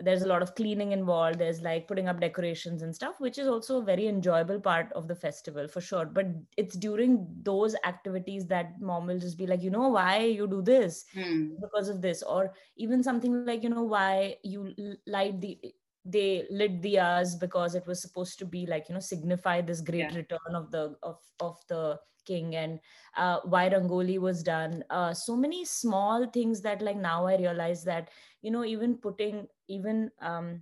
[0.00, 3.48] there's a lot of cleaning involved there's like putting up decorations and stuff which is
[3.48, 8.46] also a very enjoyable part of the festival for sure but it's during those activities
[8.46, 11.48] that mom will just be like you know why you do this hmm.
[11.60, 14.72] because of this or even something like you know why you
[15.06, 15.58] light the
[16.04, 19.80] they lit the diyas because it was supposed to be like you know signify this
[19.80, 20.16] great yeah.
[20.16, 22.78] return of the of of the king and
[23.16, 27.84] uh, why rangoli was done uh, so many small things that like now i realize
[27.84, 28.10] that
[28.42, 30.60] you know even putting even um,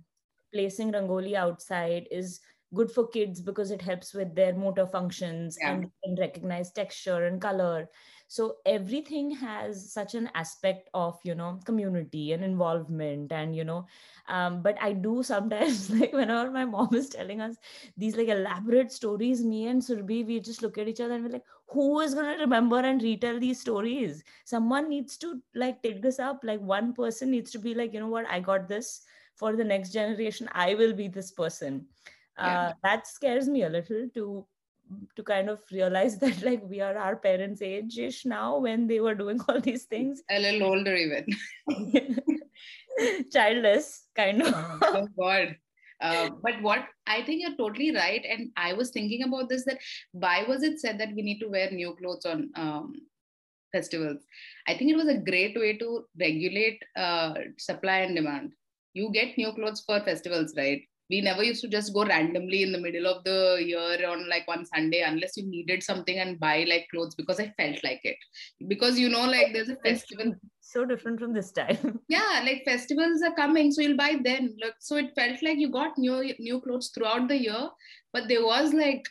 [0.53, 2.39] placing rangoli outside is
[2.73, 5.71] good for kids because it helps with their motor functions yeah.
[5.71, 7.87] and can recognize texture and color
[8.27, 13.85] so everything has such an aspect of you know community and involvement and you know
[14.27, 17.55] um, but i do sometimes like whenever my mom is telling us
[17.97, 21.31] these like elaborate stories me and surbhi we just look at each other and we're
[21.37, 24.23] like who is going to remember and retell these stories?
[24.45, 27.99] Someone needs to like take this up like one person needs to be like you
[27.99, 28.25] know what?
[28.29, 29.01] I got this.
[29.35, 31.85] For the next generation i will be this person.
[32.39, 32.59] Yeah.
[32.69, 34.45] uh, that scares me a little to
[35.15, 38.99] to kind of realize that like we are our parents age ish now when they
[38.99, 41.25] were doing all these things a little older even
[43.31, 45.55] childless kind of oh god
[45.99, 49.79] uh, but what I think you're totally right, and I was thinking about this that
[50.11, 52.93] why was it said that we need to wear new clothes on um,
[53.71, 54.23] festivals?
[54.67, 58.53] I think it was a great way to regulate uh, supply and demand.
[58.93, 60.81] You get new clothes for festivals, right?
[61.09, 64.47] We never used to just go randomly in the middle of the year on like
[64.47, 68.17] one sunday unless you needed something and buy like clothes because i felt like it.
[68.67, 71.99] Because you know like there's a festival so different from this time.
[72.09, 74.55] Yeah like festivals are coming so you'll buy then.
[74.61, 77.69] Look so it felt like you got new new clothes throughout the year
[78.13, 79.07] but there was like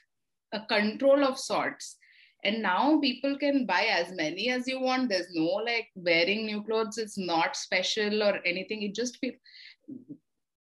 [0.53, 1.97] a control of sorts.
[2.45, 5.09] And now people can buy as many as you want.
[5.09, 8.83] There's no like wearing new clothes it's not special or anything.
[8.83, 9.35] It just feels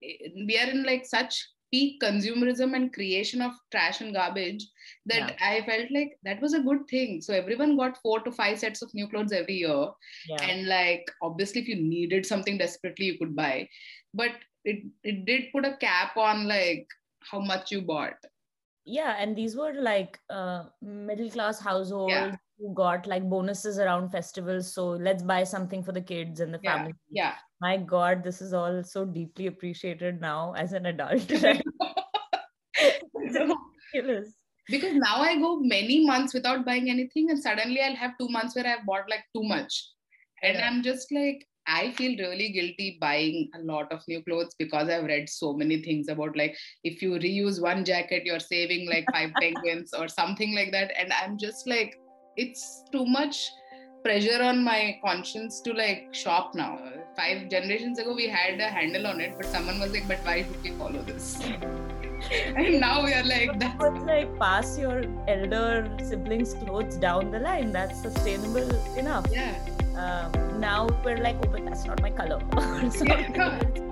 [0.00, 4.66] we are in like such peak consumerism and creation of trash and garbage
[5.06, 5.36] that yeah.
[5.40, 7.20] I felt like that was a good thing.
[7.20, 9.88] So everyone got four to five sets of new clothes every year.
[10.28, 10.42] Yeah.
[10.42, 13.68] And like obviously if you needed something desperately you could buy.
[14.14, 14.32] But
[14.64, 16.86] it it did put a cap on like
[17.20, 18.16] how much you bought.
[18.84, 22.36] Yeah, and these were like uh, middle class households yeah.
[22.58, 24.72] Who got like bonuses around festivals.
[24.72, 26.94] So let's buy something for the kids and the family.
[27.10, 31.30] Yeah my god this is all so deeply appreciated now as an adult
[33.18, 34.34] ridiculous
[34.68, 38.54] because now i go many months without buying anything and suddenly i'll have two months
[38.54, 39.90] where i've bought like too much
[40.42, 40.68] and yeah.
[40.68, 45.04] i'm just like i feel really guilty buying a lot of new clothes because i've
[45.04, 49.30] read so many things about like if you reuse one jacket you're saving like five
[49.40, 51.96] penguins or something like that and i'm just like
[52.38, 53.50] it's too much
[54.04, 56.78] pressure on my conscience to like shop now.
[57.16, 60.36] Five generations ago, we had a handle on it, but someone was like, "But why
[60.44, 61.40] should we follow this?"
[62.60, 67.72] and now we are like, "That like pass your elder siblings' clothes down the line.
[67.72, 68.72] That's sustainable
[69.04, 69.58] enough." Yeah.
[70.04, 72.40] Um, now we're like, "Oh, but that's not my color."
[73.12, 73.87] yeah.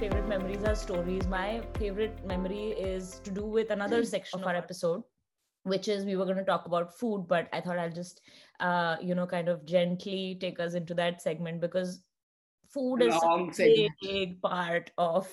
[0.00, 1.26] Favorite memories are stories.
[1.26, 5.02] My favorite memory is to do with another section of our episode.
[5.64, 8.22] which is we were going to talk about food but i thought i'll just
[8.60, 12.02] uh, you know kind of gently take us into that segment because
[12.76, 15.28] food is a big, big part of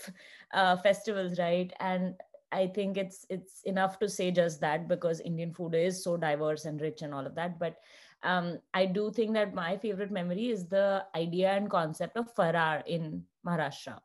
[0.54, 2.16] uh, festivals right and
[2.52, 6.66] i think it's it's enough to say just that because indian food is so diverse
[6.66, 7.78] and rich and all of that but
[8.24, 12.86] um, i do think that my favorite memory is the idea and concept of faral
[12.86, 13.98] in maharashtra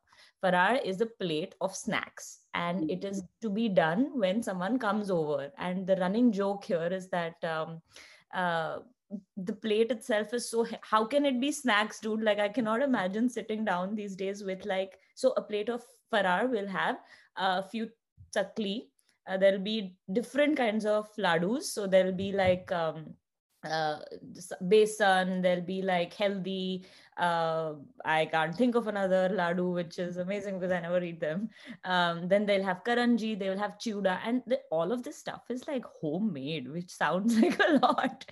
[0.42, 5.10] faral is a plate of snacks and it is to be done when someone comes
[5.10, 5.52] over.
[5.58, 7.80] And the running joke here is that um,
[8.34, 8.78] uh,
[9.36, 12.22] the plate itself is so how can it be snacks dude?
[12.22, 16.50] Like i cannot imagine sitting down these days with like so a plate of faral
[16.50, 16.96] will have
[17.36, 17.90] a few
[18.34, 18.88] chakli.
[19.28, 23.14] Uh, there'll be different kinds of ladus so there'll be like um,
[23.64, 23.98] uh,
[24.62, 26.84] besan there'll be like healthy
[27.18, 31.48] uh, i can't think of another ladu which is amazing because i never eat them.
[31.84, 35.42] Um, then they'll have karanji they will have chuda and the, all of this stuff
[35.48, 38.24] is like homemade which sounds like a lot.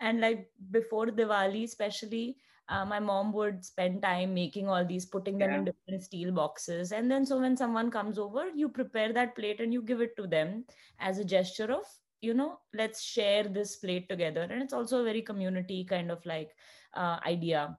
[0.00, 2.36] And like before diwali especially
[2.68, 5.58] uh, my mom would spend time making all these putting them yeah.
[5.58, 6.92] in different steel boxes.
[6.92, 10.16] And then so when someone comes over you prepare that plate and you give it
[10.16, 10.64] to them
[10.98, 11.84] as a gesture of
[12.22, 16.24] you know let's share this plate together and it's also a very community kind of
[16.24, 16.50] like
[16.94, 17.76] uh, idea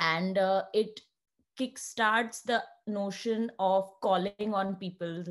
[0.00, 1.00] and uh, it
[1.58, 5.24] kickstarts the notion of calling on people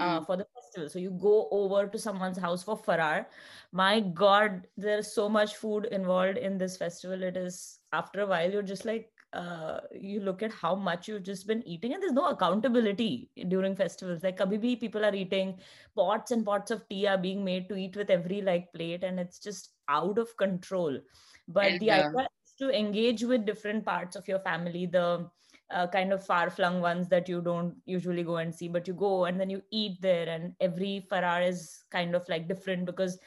[0.00, 0.26] uh, mm.
[0.26, 0.88] for the festival.
[0.88, 3.24] So you go over to someone's house for Faral.
[3.72, 7.22] My God, there's so much food involved in this festival.
[7.22, 11.22] It is after a while you're just like uh, you look at how much you've
[11.22, 14.22] just been eating and there's no accountability during festivals.
[14.22, 15.58] Like kabhi people are eating
[15.94, 19.20] pots and pots of tea are being made to eat with every like plate and
[19.20, 20.98] it's just out of control.
[21.46, 25.28] But the idea is to engage with different parts of your family the
[25.70, 28.94] uh, kind of far flung ones that you don't usually go and see but you
[28.94, 33.18] go and then you eat there and every faral is kind of like different because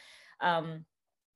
[0.41, 0.83] um,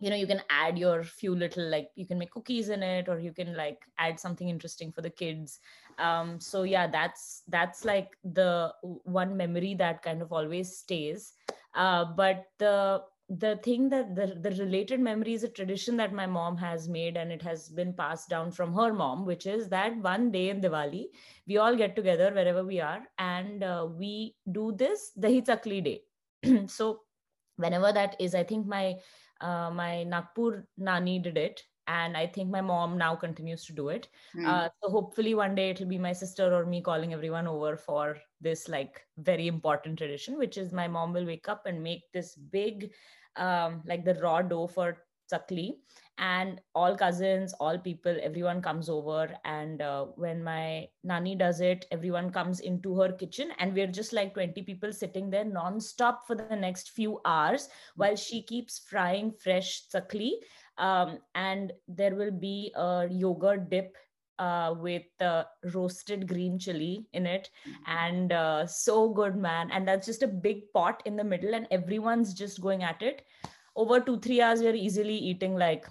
[0.05, 3.09] you know you can add your few little like you can make cookies in it
[3.09, 5.59] or you can like add something interesting for the kids.
[5.97, 11.33] Um so yeah that's that's like the one memory that kind of always stays.
[11.73, 16.27] Uh but the the thing that the, the related memory is a tradition that my
[16.27, 19.97] mom has made and it has been passed down from her mom which is that
[20.03, 21.05] one day in diwali
[21.47, 25.97] we all get together wherever we are and uh, we do this dahi chakli day.
[26.77, 26.99] So
[27.57, 28.95] whenever that is i think my
[29.41, 33.89] uh, my Nagpur nani did it, and I think my mom now continues to do
[33.89, 34.07] it.
[34.35, 34.47] Mm.
[34.47, 38.17] Uh, so hopefully one day it'll be my sister or me calling everyone over for
[38.41, 42.35] this like very important tradition, which is my mom will wake up and make this
[42.35, 42.91] big,
[43.35, 44.97] um, like the raw dough for
[45.31, 45.75] chakli.
[46.17, 49.35] And all cousins all people everyone comes over.
[49.43, 53.51] And uh, when my nani does it everyone comes into her kitchen.
[53.59, 58.15] And we're just like 20 people sitting there non-stop for the next few hours while
[58.15, 60.31] she keeps frying fresh chakli.
[60.77, 63.95] Um, and there will be a yogurt dip
[64.39, 67.49] uh, with uh, roasted green chili in it.
[67.87, 69.71] And uh, so good man.
[69.71, 73.23] And that's just a big pot in the middle and everyone's just going at it
[73.75, 75.85] over two three hours we're easily eating like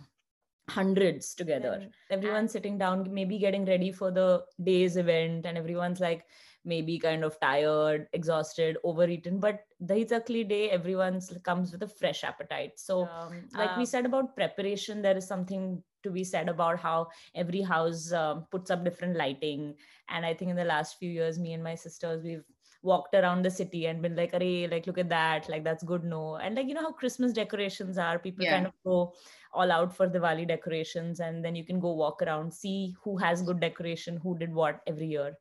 [0.70, 1.83] hundreds together.
[1.83, 1.90] Mm.
[2.11, 6.25] everyone's sitting down maybe getting ready for the day's event and everyone's like
[6.64, 12.25] maybe kind of tired exhausted overeaten but the chakli day everyone comes with a fresh
[12.25, 12.73] appetite.
[12.77, 16.79] So um, like um, we said about preparation there is something to be said about
[16.79, 19.75] how every house um, puts up different lighting.
[20.09, 22.44] And i think in the last few years me and my sisters we've
[22.85, 26.05] walked around the city and been like, "Arey, like look at that, like that's good,
[26.05, 28.57] no." And like you know how Christmas decorations are, people yeah.
[28.57, 29.14] kind of go
[29.53, 33.42] all out for Diwali decorations, and then you can go walk around, see who has
[33.42, 35.35] good decoration, who did what every year.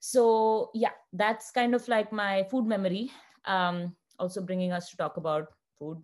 [0.00, 3.10] So yeah, that's kind of like my food memory.
[3.44, 6.02] Um, also bringing us to talk about food.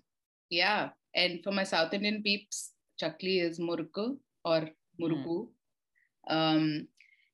[0.50, 4.68] Yeah, and for my South Indian peeps, chakli is murku or
[5.00, 5.48] murku.
[5.48, 5.48] Mm.
[6.29, 6.88] Um,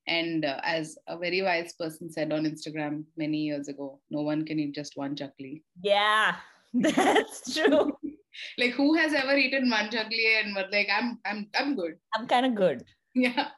[0.07, 4.45] and uh, as a very wise person said on Instagram many years ago, no one
[4.45, 5.61] can eat just one chakli.
[5.81, 6.35] Yeah,
[6.73, 7.97] that's true.
[8.57, 11.97] like who has ever eaten one chakli and was like, I'm I'm I'm good.
[12.15, 12.83] I'm kind of good.
[13.13, 13.49] Yeah.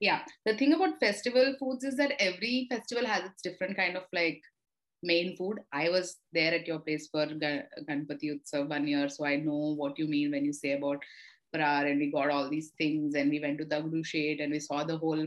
[0.00, 0.22] Yeah.
[0.44, 4.42] The thing about festival foods is that every festival has its different kind of like
[5.02, 5.60] main food.
[5.72, 9.98] I was there at your place for Ganpati Utsav one year, so I know what
[9.98, 11.02] you mean when you say about
[11.54, 14.58] Faral and we got all these things and we went to Dagdu Shet and we
[14.58, 15.26] saw the whole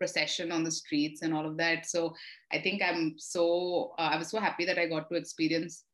[0.00, 1.86] procession on the streets and all of that.
[1.86, 2.14] So
[2.52, 5.84] I think I'm so uh, I was so happy that I got to experience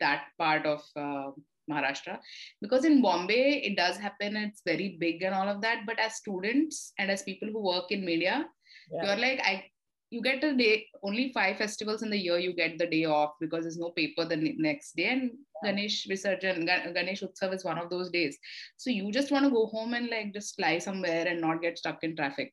[0.00, 1.30] that part of uh,
[1.70, 2.18] Maharashtra
[2.62, 4.36] because in Bombay it does happen.
[4.36, 5.84] It's very big and all of that.
[5.86, 8.46] But as students and as people who work in media,
[8.90, 9.04] yeah.
[9.04, 9.64] you're like I
[10.14, 13.32] you get a day only five festivals in the year you get the day off
[13.40, 15.30] because there's no paper the next day and
[15.64, 16.66] ganesh visarjan
[16.96, 18.38] ganesh utsav is one of those days
[18.76, 21.80] so you just want to go home and like just fly somewhere and not get
[21.82, 22.52] stuck in traffic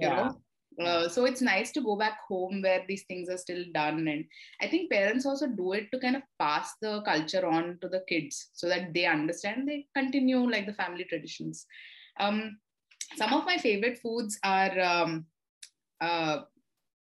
[0.00, 0.08] yeah.
[0.10, 0.36] you know
[0.78, 4.24] uh, so it's nice to go back home where these things are still done and
[4.60, 8.02] i think parents also do it to kind of pass the culture on to the
[8.08, 11.66] kids so that they understand they continue like the family traditions
[12.20, 12.58] um,
[13.16, 15.26] some of my favorite foods are um,
[16.00, 16.40] uh,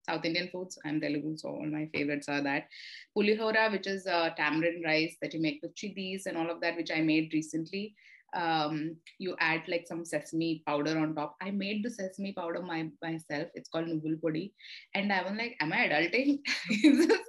[0.08, 0.78] South Indian foods.
[0.86, 2.68] I'm Telugu, so all my favorites are that.
[3.18, 6.76] Pulihora, which is uh, tamarind rice that you make with chilies and all of that,
[6.76, 7.96] which I made recently
[8.36, 11.36] um, you add like some sesame powder on top.
[11.42, 13.48] I made the sesame powder my, myself.
[13.54, 14.52] It's called Nuvul Podi.
[14.94, 16.40] And I was like, am I adulting?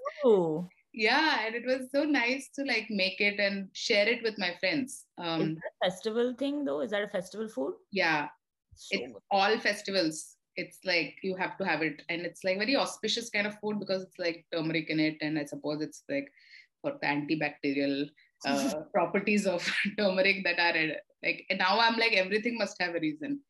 [0.24, 0.68] oh.
[0.92, 4.54] Yeah, and it was so nice to like make it and share it with my
[4.60, 5.04] friends.
[5.18, 6.80] Um, Is that a festival thing though?
[6.80, 7.74] Is that a festival food?
[7.92, 8.28] Yeah,
[8.74, 9.20] so it's good.
[9.30, 10.36] all festivals.
[10.56, 13.78] It's like you have to have it, and it's like very auspicious kind of food
[13.78, 16.32] because it's like turmeric in it, and I suppose it's like
[16.80, 18.06] for the antibacterial
[18.44, 19.66] uh, properties of
[19.98, 23.40] turmeric that are like now i'm like everything must have a reason.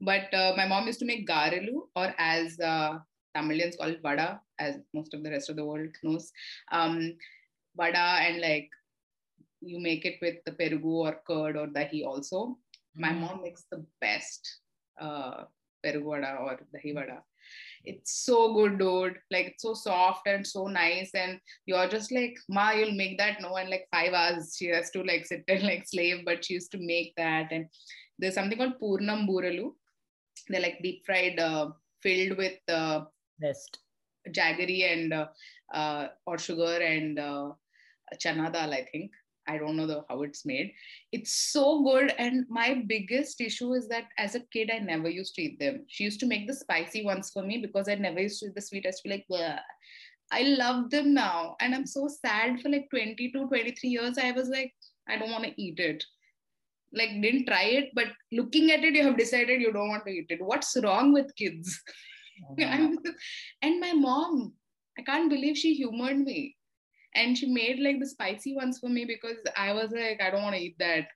[0.00, 2.98] But uh, my mom used to make garelu or as uh,
[3.34, 6.32] tamilians call it vada as most of the rest of the world knows.
[6.70, 7.16] Um,
[7.76, 8.70] vada and like
[9.60, 12.58] you make it with the perugu or curd or dahi also.
[12.94, 13.20] My mm.
[13.20, 14.60] mom makes the best
[15.00, 15.44] uh,
[15.84, 17.22] perugu vada or dahi vada
[17.84, 19.16] it's so good, dude.
[19.30, 21.10] Like it's so soft and so nice.
[21.14, 23.56] And you're just like, Ma, you'll make that no.
[23.56, 26.72] And like five hours she has to like sit and like slave, but she used
[26.72, 27.52] to make that.
[27.52, 27.66] And
[28.18, 29.72] there's something called Purnam Buralu.
[30.48, 31.70] They're like deep fried, uh,
[32.02, 33.04] filled with uh,
[33.38, 33.78] best
[34.30, 35.26] jaggery and uh,
[35.72, 37.50] uh, or sugar and uh,
[38.16, 39.10] chana dal, I think.
[39.48, 40.72] I don't know the, how it's made.
[41.12, 42.12] It's so good.
[42.18, 45.84] And my biggest issue is that as a kid, I never used to eat them.
[45.88, 48.54] She used to make the spicy ones for me because I never used to eat
[48.54, 48.86] the sweet.
[48.86, 49.58] I used to be like, Bleh.
[50.32, 51.56] I love them now.
[51.60, 54.18] And I'm so sad for like 22, 23 years.
[54.18, 54.74] I was like,
[55.08, 56.04] I don't want to eat it.
[56.92, 60.12] Like, didn't try it, but looking at it, you have decided you don't want to
[60.12, 60.42] eat it.
[60.42, 61.80] What's wrong with kids?
[62.58, 62.94] Mm-hmm.
[63.62, 64.54] and my mom,
[64.98, 66.55] I can't believe she humored me
[67.16, 70.42] and she made like the spicy ones for me because I was like, I don't
[70.42, 71.08] want to eat that.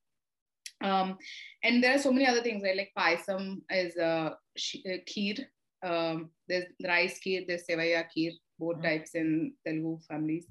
[0.82, 1.18] Um,
[1.62, 2.62] and there are so many other things.
[2.62, 2.76] Right?
[2.76, 5.38] Like paisam is a uh, uh, kheer.
[5.82, 8.84] Um, there's rice kheer, there's sevaya kheer, both mm-hmm.
[8.84, 10.46] types in Telugu families.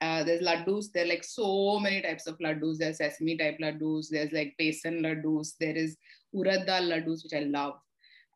[0.00, 0.86] Uh, there's laddus.
[0.92, 2.78] There are like so many types of laddus.
[2.78, 4.08] There's sesame type laddus.
[4.10, 5.52] There's like besan laddus.
[5.58, 5.96] There is
[6.34, 7.74] urad dal laddus, which I love.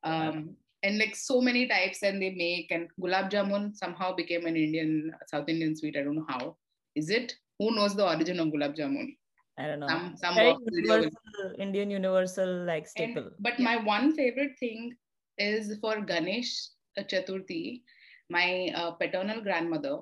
[0.03, 4.57] Um, and like so many types and they make and gulab jamun somehow became an
[4.57, 5.97] indian south indian sweet.
[5.97, 6.57] I don't know how.
[6.95, 7.35] Is it?
[7.59, 9.17] Who knows the origin of gulab jamun?
[9.59, 9.89] I don't know.
[9.89, 10.37] Some, some
[10.73, 11.11] universal,
[11.59, 13.25] indian universal like staple.
[13.25, 13.65] and, but yeah.
[13.65, 14.95] my one favorite thing
[15.39, 16.53] is for ganesh
[16.99, 17.83] chaturthi
[18.31, 19.99] my uh, paternal grandmother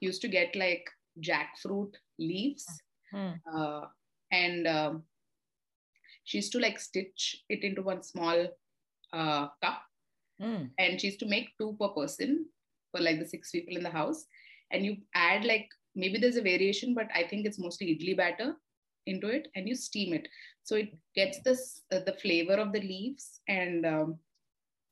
[0.00, 0.88] used to get like
[1.20, 2.66] jackfruit leaves
[3.12, 3.32] hmm.
[3.54, 3.82] uh,
[4.30, 4.92] and uh,
[6.24, 8.46] she used to like stitch it into one small
[9.12, 9.82] uh, cup
[10.40, 10.70] Mm.
[10.78, 12.46] And she used to make two per person
[12.90, 14.24] for like the six people in the house.
[14.70, 18.54] And you add like maybe there's a variation, but I think it's mostly idli batter
[19.06, 20.28] into it, and you steam it.
[20.62, 24.18] So it gets this uh, the flavor of the leaves, and um,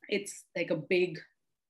[0.09, 1.19] it's like a big,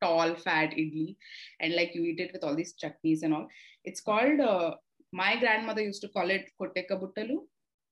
[0.03, 1.17] tall, fat idli,
[1.61, 3.49] and like you eat it with all these chutneys and all.
[3.85, 4.41] It's called.
[4.41, 4.75] Uh,
[5.13, 7.39] my grandmother used to call it kotteka buttalu,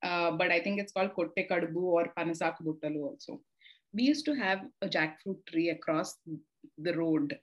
[0.03, 3.41] uh, but I think it's called kotte kadbu or panasak buttalu also
[3.95, 6.17] we used to have a jackfruit tree across
[6.79, 7.37] the road.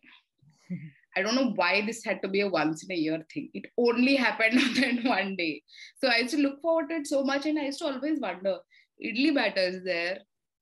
[1.15, 3.49] I don't know why this had to be a once in a year thing.
[3.53, 5.63] It only happened on that one day.
[6.01, 8.19] So I used to look forward to it so much, and I used to always
[8.19, 8.57] wonder
[9.03, 10.19] idli batter is there,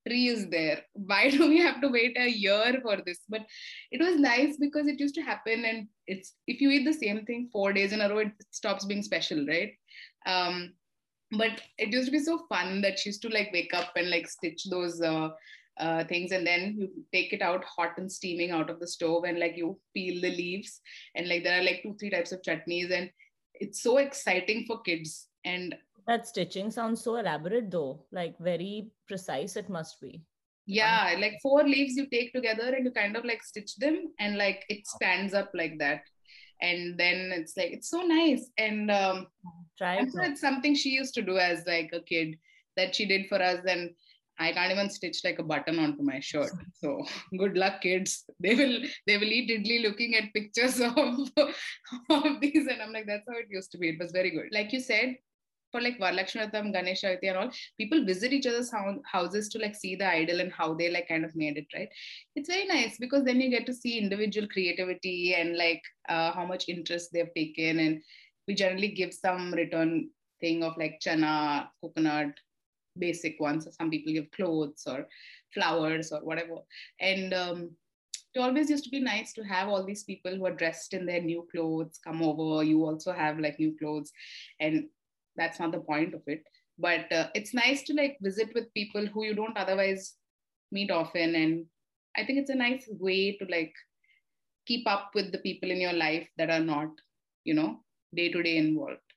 [0.07, 0.81] tree is there.
[0.93, 3.19] Why do we have to wait a year for this?
[3.27, 3.41] But
[3.91, 7.25] it was nice because it used to happen, and it's if you eat the same
[7.25, 9.73] thing four days in a row, it stops being special, right?
[10.25, 10.73] Um,
[11.37, 14.09] but it used to be so fun that she used to like wake up and
[14.09, 15.29] like stitch those uh,
[15.79, 19.23] uh, things and then you take it out hot and steaming out of the stove
[19.23, 20.81] and like you peel the leaves
[21.15, 23.09] and like there are like two three types of chutneys and
[23.59, 25.27] it's so exciting for kids.
[25.45, 25.75] And
[26.07, 28.05] that stitching sounds so elaborate though.
[28.11, 30.21] Like very precise it must be.
[30.65, 34.37] Yeah like four leaves you take together and you kind of like stitch them and
[34.37, 36.01] like it stands up like that.
[36.61, 38.49] And then it's like it's so nice.
[38.57, 39.27] And um
[39.77, 42.37] Try it it's something she used to do as like a kid
[42.75, 43.59] that she did for us.
[43.67, 43.91] And
[44.39, 46.51] I can't even stitch like a button onto my shirt.
[46.73, 47.03] So
[47.37, 48.23] good luck, kids.
[48.39, 50.93] They will they will eat idli looking at pictures of,
[52.09, 53.89] of these, and I'm like, that's how it used to be.
[53.89, 54.47] It was very good.
[54.51, 55.17] Like you said,
[55.71, 58.71] for like Varalakshmi Ganesh Chaturthi and all, people visit each other's
[59.05, 61.89] houses to like see the idol and how they like kind of made it, right?
[62.35, 66.45] It's very nice because then you get to see individual creativity and like uh, how
[66.45, 67.79] much interest they've taken.
[67.79, 68.01] And
[68.47, 70.09] we generally give some return
[70.41, 72.33] thing of like chana, coconut,
[72.99, 73.65] basic ones.
[73.65, 75.07] So some people give clothes or
[75.53, 76.57] flowers or whatever.
[76.99, 77.71] And um,
[78.35, 81.05] it always used to be nice to have all these people who are dressed in
[81.05, 82.63] their new clothes come over.
[82.63, 84.11] You also have like new clothes.
[84.59, 84.85] And
[85.35, 86.43] that's not the point of it
[86.79, 90.15] but uh, it's nice to like visit with people who you don't otherwise
[90.71, 91.65] meet often and
[92.17, 93.73] i think it's a nice way to like
[94.65, 96.89] keep up with the people in your life that are not
[97.43, 97.77] you know
[98.15, 99.08] day to day involved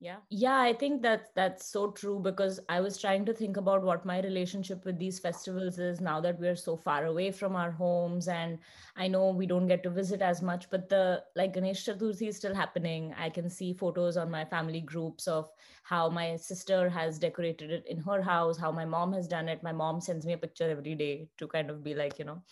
[0.00, 0.16] yeah.
[0.28, 4.04] Yeah i think that that's so true because i was trying to think about what
[4.04, 8.28] my relationship with these festivals is now that we're so far away from our homes
[8.28, 8.58] and
[8.96, 12.36] i know we don't get to visit as much but the like ganesh chaturthi is
[12.36, 13.14] still happening.
[13.18, 15.50] I can see photos on my family groups of
[15.84, 19.62] how my sister has decorated it in her house how my mom has done it.
[19.62, 22.42] My mom sends me a picture every day to kind of be like you know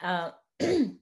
[0.00, 0.30] uh,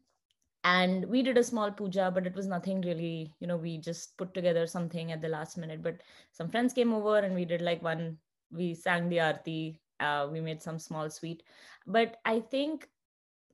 [0.65, 4.17] and we did a small puja but it was nothing really you know we just
[4.19, 5.83] put together something at the last minute.
[5.83, 6.03] But
[6.33, 8.19] some friends came over and we did like one
[8.51, 11.43] we sang the arti uh, we made some small sweet.
[11.87, 12.89] But i think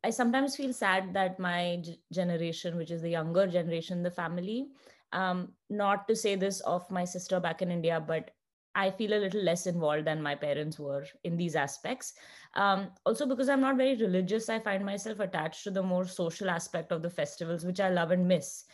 [0.04, 4.68] i sometimes feel sad that my g- generation which is the younger generation the family
[5.12, 8.30] um, not to say this of my sister back in india but
[8.76, 12.12] I feel a little less involved than my parents were in these aspects.
[12.54, 16.50] Um, also, because I'm not very religious, I find myself attached to the more social
[16.50, 18.64] aspect of the festivals, which I love and miss.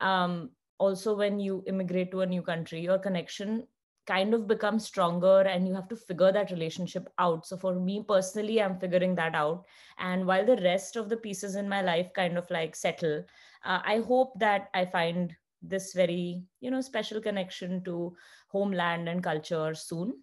[0.00, 3.68] Um, also, when you immigrate to a new country, your connection
[4.04, 7.46] kind of becomes stronger and you have to figure that relationship out.
[7.46, 9.64] So, for me personally, I'm figuring that out.
[9.98, 13.24] And while the rest of the pieces in my life kind of like settle,
[13.64, 18.14] uh, I hope that I find this very you know special connection to
[18.48, 20.14] homeland and culture soon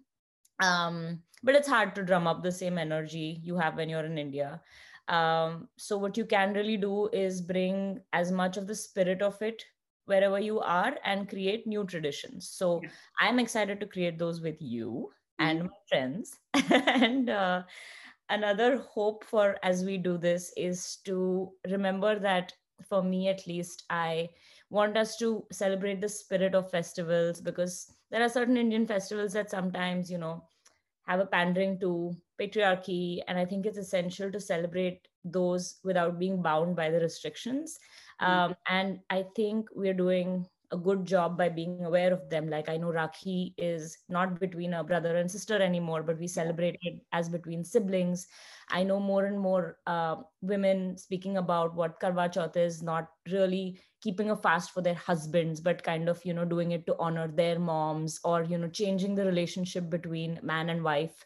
[0.62, 4.18] um, but it's hard to drum up the same energy you have when you're in
[4.18, 4.60] india
[5.08, 9.40] um, so what you can really do is bring as much of the spirit of
[9.42, 9.64] it
[10.06, 12.90] wherever you are and create new traditions so yeah.
[13.20, 15.68] i'm excited to create those with you and mm-hmm.
[15.68, 16.38] my friends
[16.86, 17.62] and uh,
[18.28, 22.52] another hope for as we do this is to remember that
[22.88, 24.28] for me at least i
[24.70, 29.50] want us to celebrate the spirit of festivals because there are certain Indian festivals that
[29.50, 30.44] sometimes, you know,
[31.06, 33.20] have a pandering to patriarchy.
[33.26, 37.78] And I think it's essential to celebrate those without being bound by the restrictions.
[38.22, 38.32] Mm-hmm.
[38.32, 42.48] Um, and I think we're doing a good job by being aware of them.
[42.48, 46.78] Like I know Rakhi is not between a brother and sister anymore, but we celebrate
[46.82, 48.28] it as between siblings.
[48.70, 53.80] I know more and more uh, women speaking about what Karwa Chauth is not really
[54.00, 57.28] keeping a fast for their husbands, but kind of, you know, doing it to honor
[57.28, 61.24] their moms or, you know, changing the relationship between man and wife.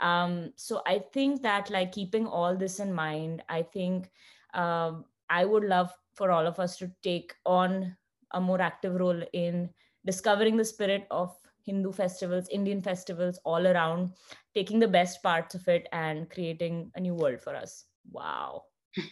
[0.00, 4.10] Um, so I think that like keeping all this in mind, I think
[4.54, 4.92] uh,
[5.30, 7.96] I would love for all of us to take on
[8.32, 9.70] a more active role in
[10.04, 14.12] discovering the spirit of Hindu festivals, Indian festivals all around,
[14.54, 17.86] taking the best parts of it and creating a new world for us.
[18.10, 18.64] Wow.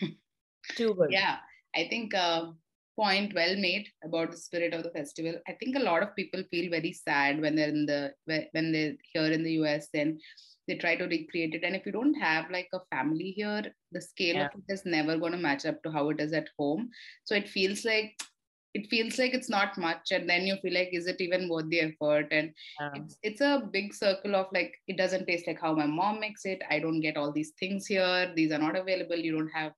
[0.77, 1.11] Too good.
[1.11, 1.39] Yeah,
[1.75, 2.53] I think uh,
[2.97, 5.35] point well made about the spirit of the festival.
[5.49, 8.95] I think a lot of people feel very sad when they're in the when they're
[9.13, 9.89] here in the US.
[9.93, 10.19] Then
[10.67, 14.01] they try to recreate it, and if you don't have like a family here, the
[14.01, 14.47] scale yeah.
[14.47, 16.91] of it is never going to match up to how it is at home.
[17.25, 18.15] So it feels like
[18.75, 21.69] it feels like it's not much and then you feel like is it even worth
[21.71, 22.91] the effort and yeah.
[22.95, 26.45] it's, it's a big circle of like it doesn't taste like how my mom makes
[26.45, 29.73] it i don't get all these things here these are not available you don't have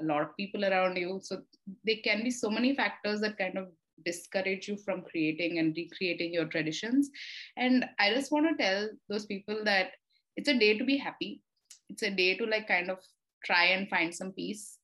[0.00, 1.20] a lot of people around you.
[1.22, 1.42] So
[1.84, 3.68] there can be so many factors that kind of
[4.04, 7.10] discourage you from creating and recreating your traditions.
[7.56, 9.90] And i just want to tell those people that
[10.36, 11.42] it's a day to be happy.
[11.88, 12.98] It's a day to like kind of
[13.44, 14.78] try and find some peace.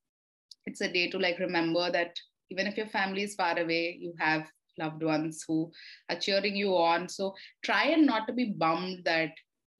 [0.66, 2.16] It's a day to like remember that
[2.50, 4.46] even if your family is far away you have
[4.78, 5.70] loved ones who
[6.10, 7.08] are cheering you on.
[7.08, 9.30] So try and not to be bummed that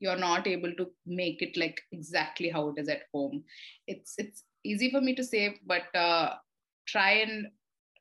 [0.00, 3.44] you're not able to make it like exactly how it is at home.
[3.86, 6.34] It's it's easy for me to say but uh,
[6.86, 7.46] try and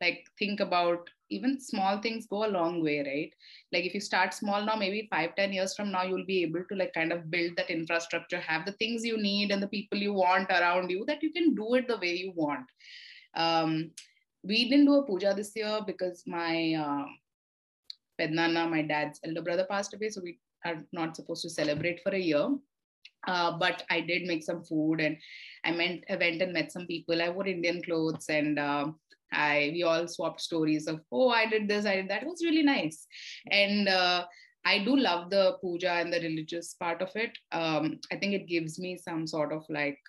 [0.01, 3.31] like think about even small things go a long way right
[3.71, 6.63] like if you start small now maybe five ten years from now you'll be able
[6.69, 9.97] to like kind of build that infrastructure have the things you need and the people
[9.97, 12.65] you want around you that you can do it the way you want
[13.35, 13.89] um,
[14.43, 17.05] we didn't do a puja this year because my uh,
[18.19, 20.09] Pednana, my dad's elder brother, passed away.
[20.09, 22.47] So we are not supposed to celebrate for a year.
[23.27, 25.17] Uh, but I did make some food and
[25.63, 27.21] I meant I went and met some people.
[27.21, 28.87] I wore Indian clothes and uh,
[29.31, 32.23] I we all swapped stories of oh I did this I did that.
[32.23, 33.07] It was really nice.
[33.49, 34.25] And uh,
[34.65, 37.37] I do love the puja and the religious part of it.
[37.51, 39.99] Um, I think it gives me some sort of like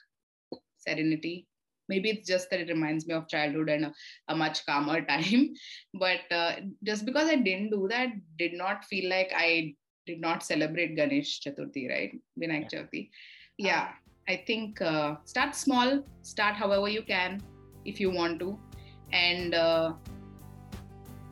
[0.79, 1.47] serenity.
[1.89, 3.93] Maybe it's just that it reminds me of childhood and a,
[4.29, 5.55] a much calmer time.
[5.93, 8.09] But uh, just because I didn't do that,
[8.39, 9.75] did not feel like I
[10.07, 12.13] did not celebrate Ganesh Chaturthi, right?
[12.39, 13.11] Vinayak Chaturthi.
[13.57, 13.89] Yeah,
[14.29, 17.41] I think uh, start small, start however you can
[17.85, 18.59] if you want to.
[19.13, 19.95] And uh,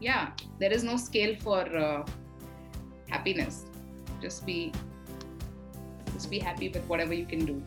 [0.00, 2.06] yeah, there is no scale for uh,
[3.08, 3.64] happiness.
[4.20, 4.72] Just be
[6.12, 7.62] just be happy with whatever you can do.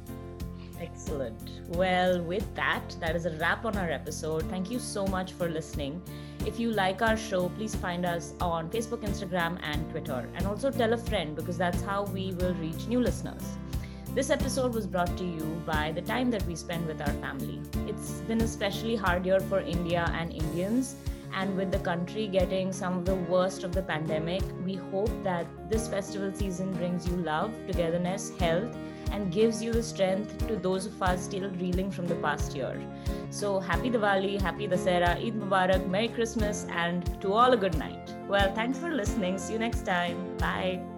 [0.80, 1.50] Excellent.
[1.70, 4.44] Well, with that, that is a wrap on our episode.
[4.50, 6.02] Thank you so much for listening.
[6.46, 10.30] If you like our show, please find us on Facebook, Instagram, and Twitter.
[10.36, 13.42] And also tell a friend because that's how we will reach new listeners.
[14.14, 17.62] This episode was brought to you by the time that we spend with our family.
[17.88, 20.96] It's been especially hard year for India and Indians.
[21.34, 25.48] And with the country getting some of the worst of the pandemic, we hope that
[25.70, 28.74] this festival season brings you love, togetherness, health,
[29.16, 32.82] and gives you the strength to those of us still reeling from the past year.
[33.30, 38.14] So happy Diwali, happy Dussehra, Eid Mubarak, Merry Christmas, and to all a good night.
[38.28, 39.38] Well, thanks for listening.
[39.38, 40.38] See you next time.
[40.38, 40.95] Bye.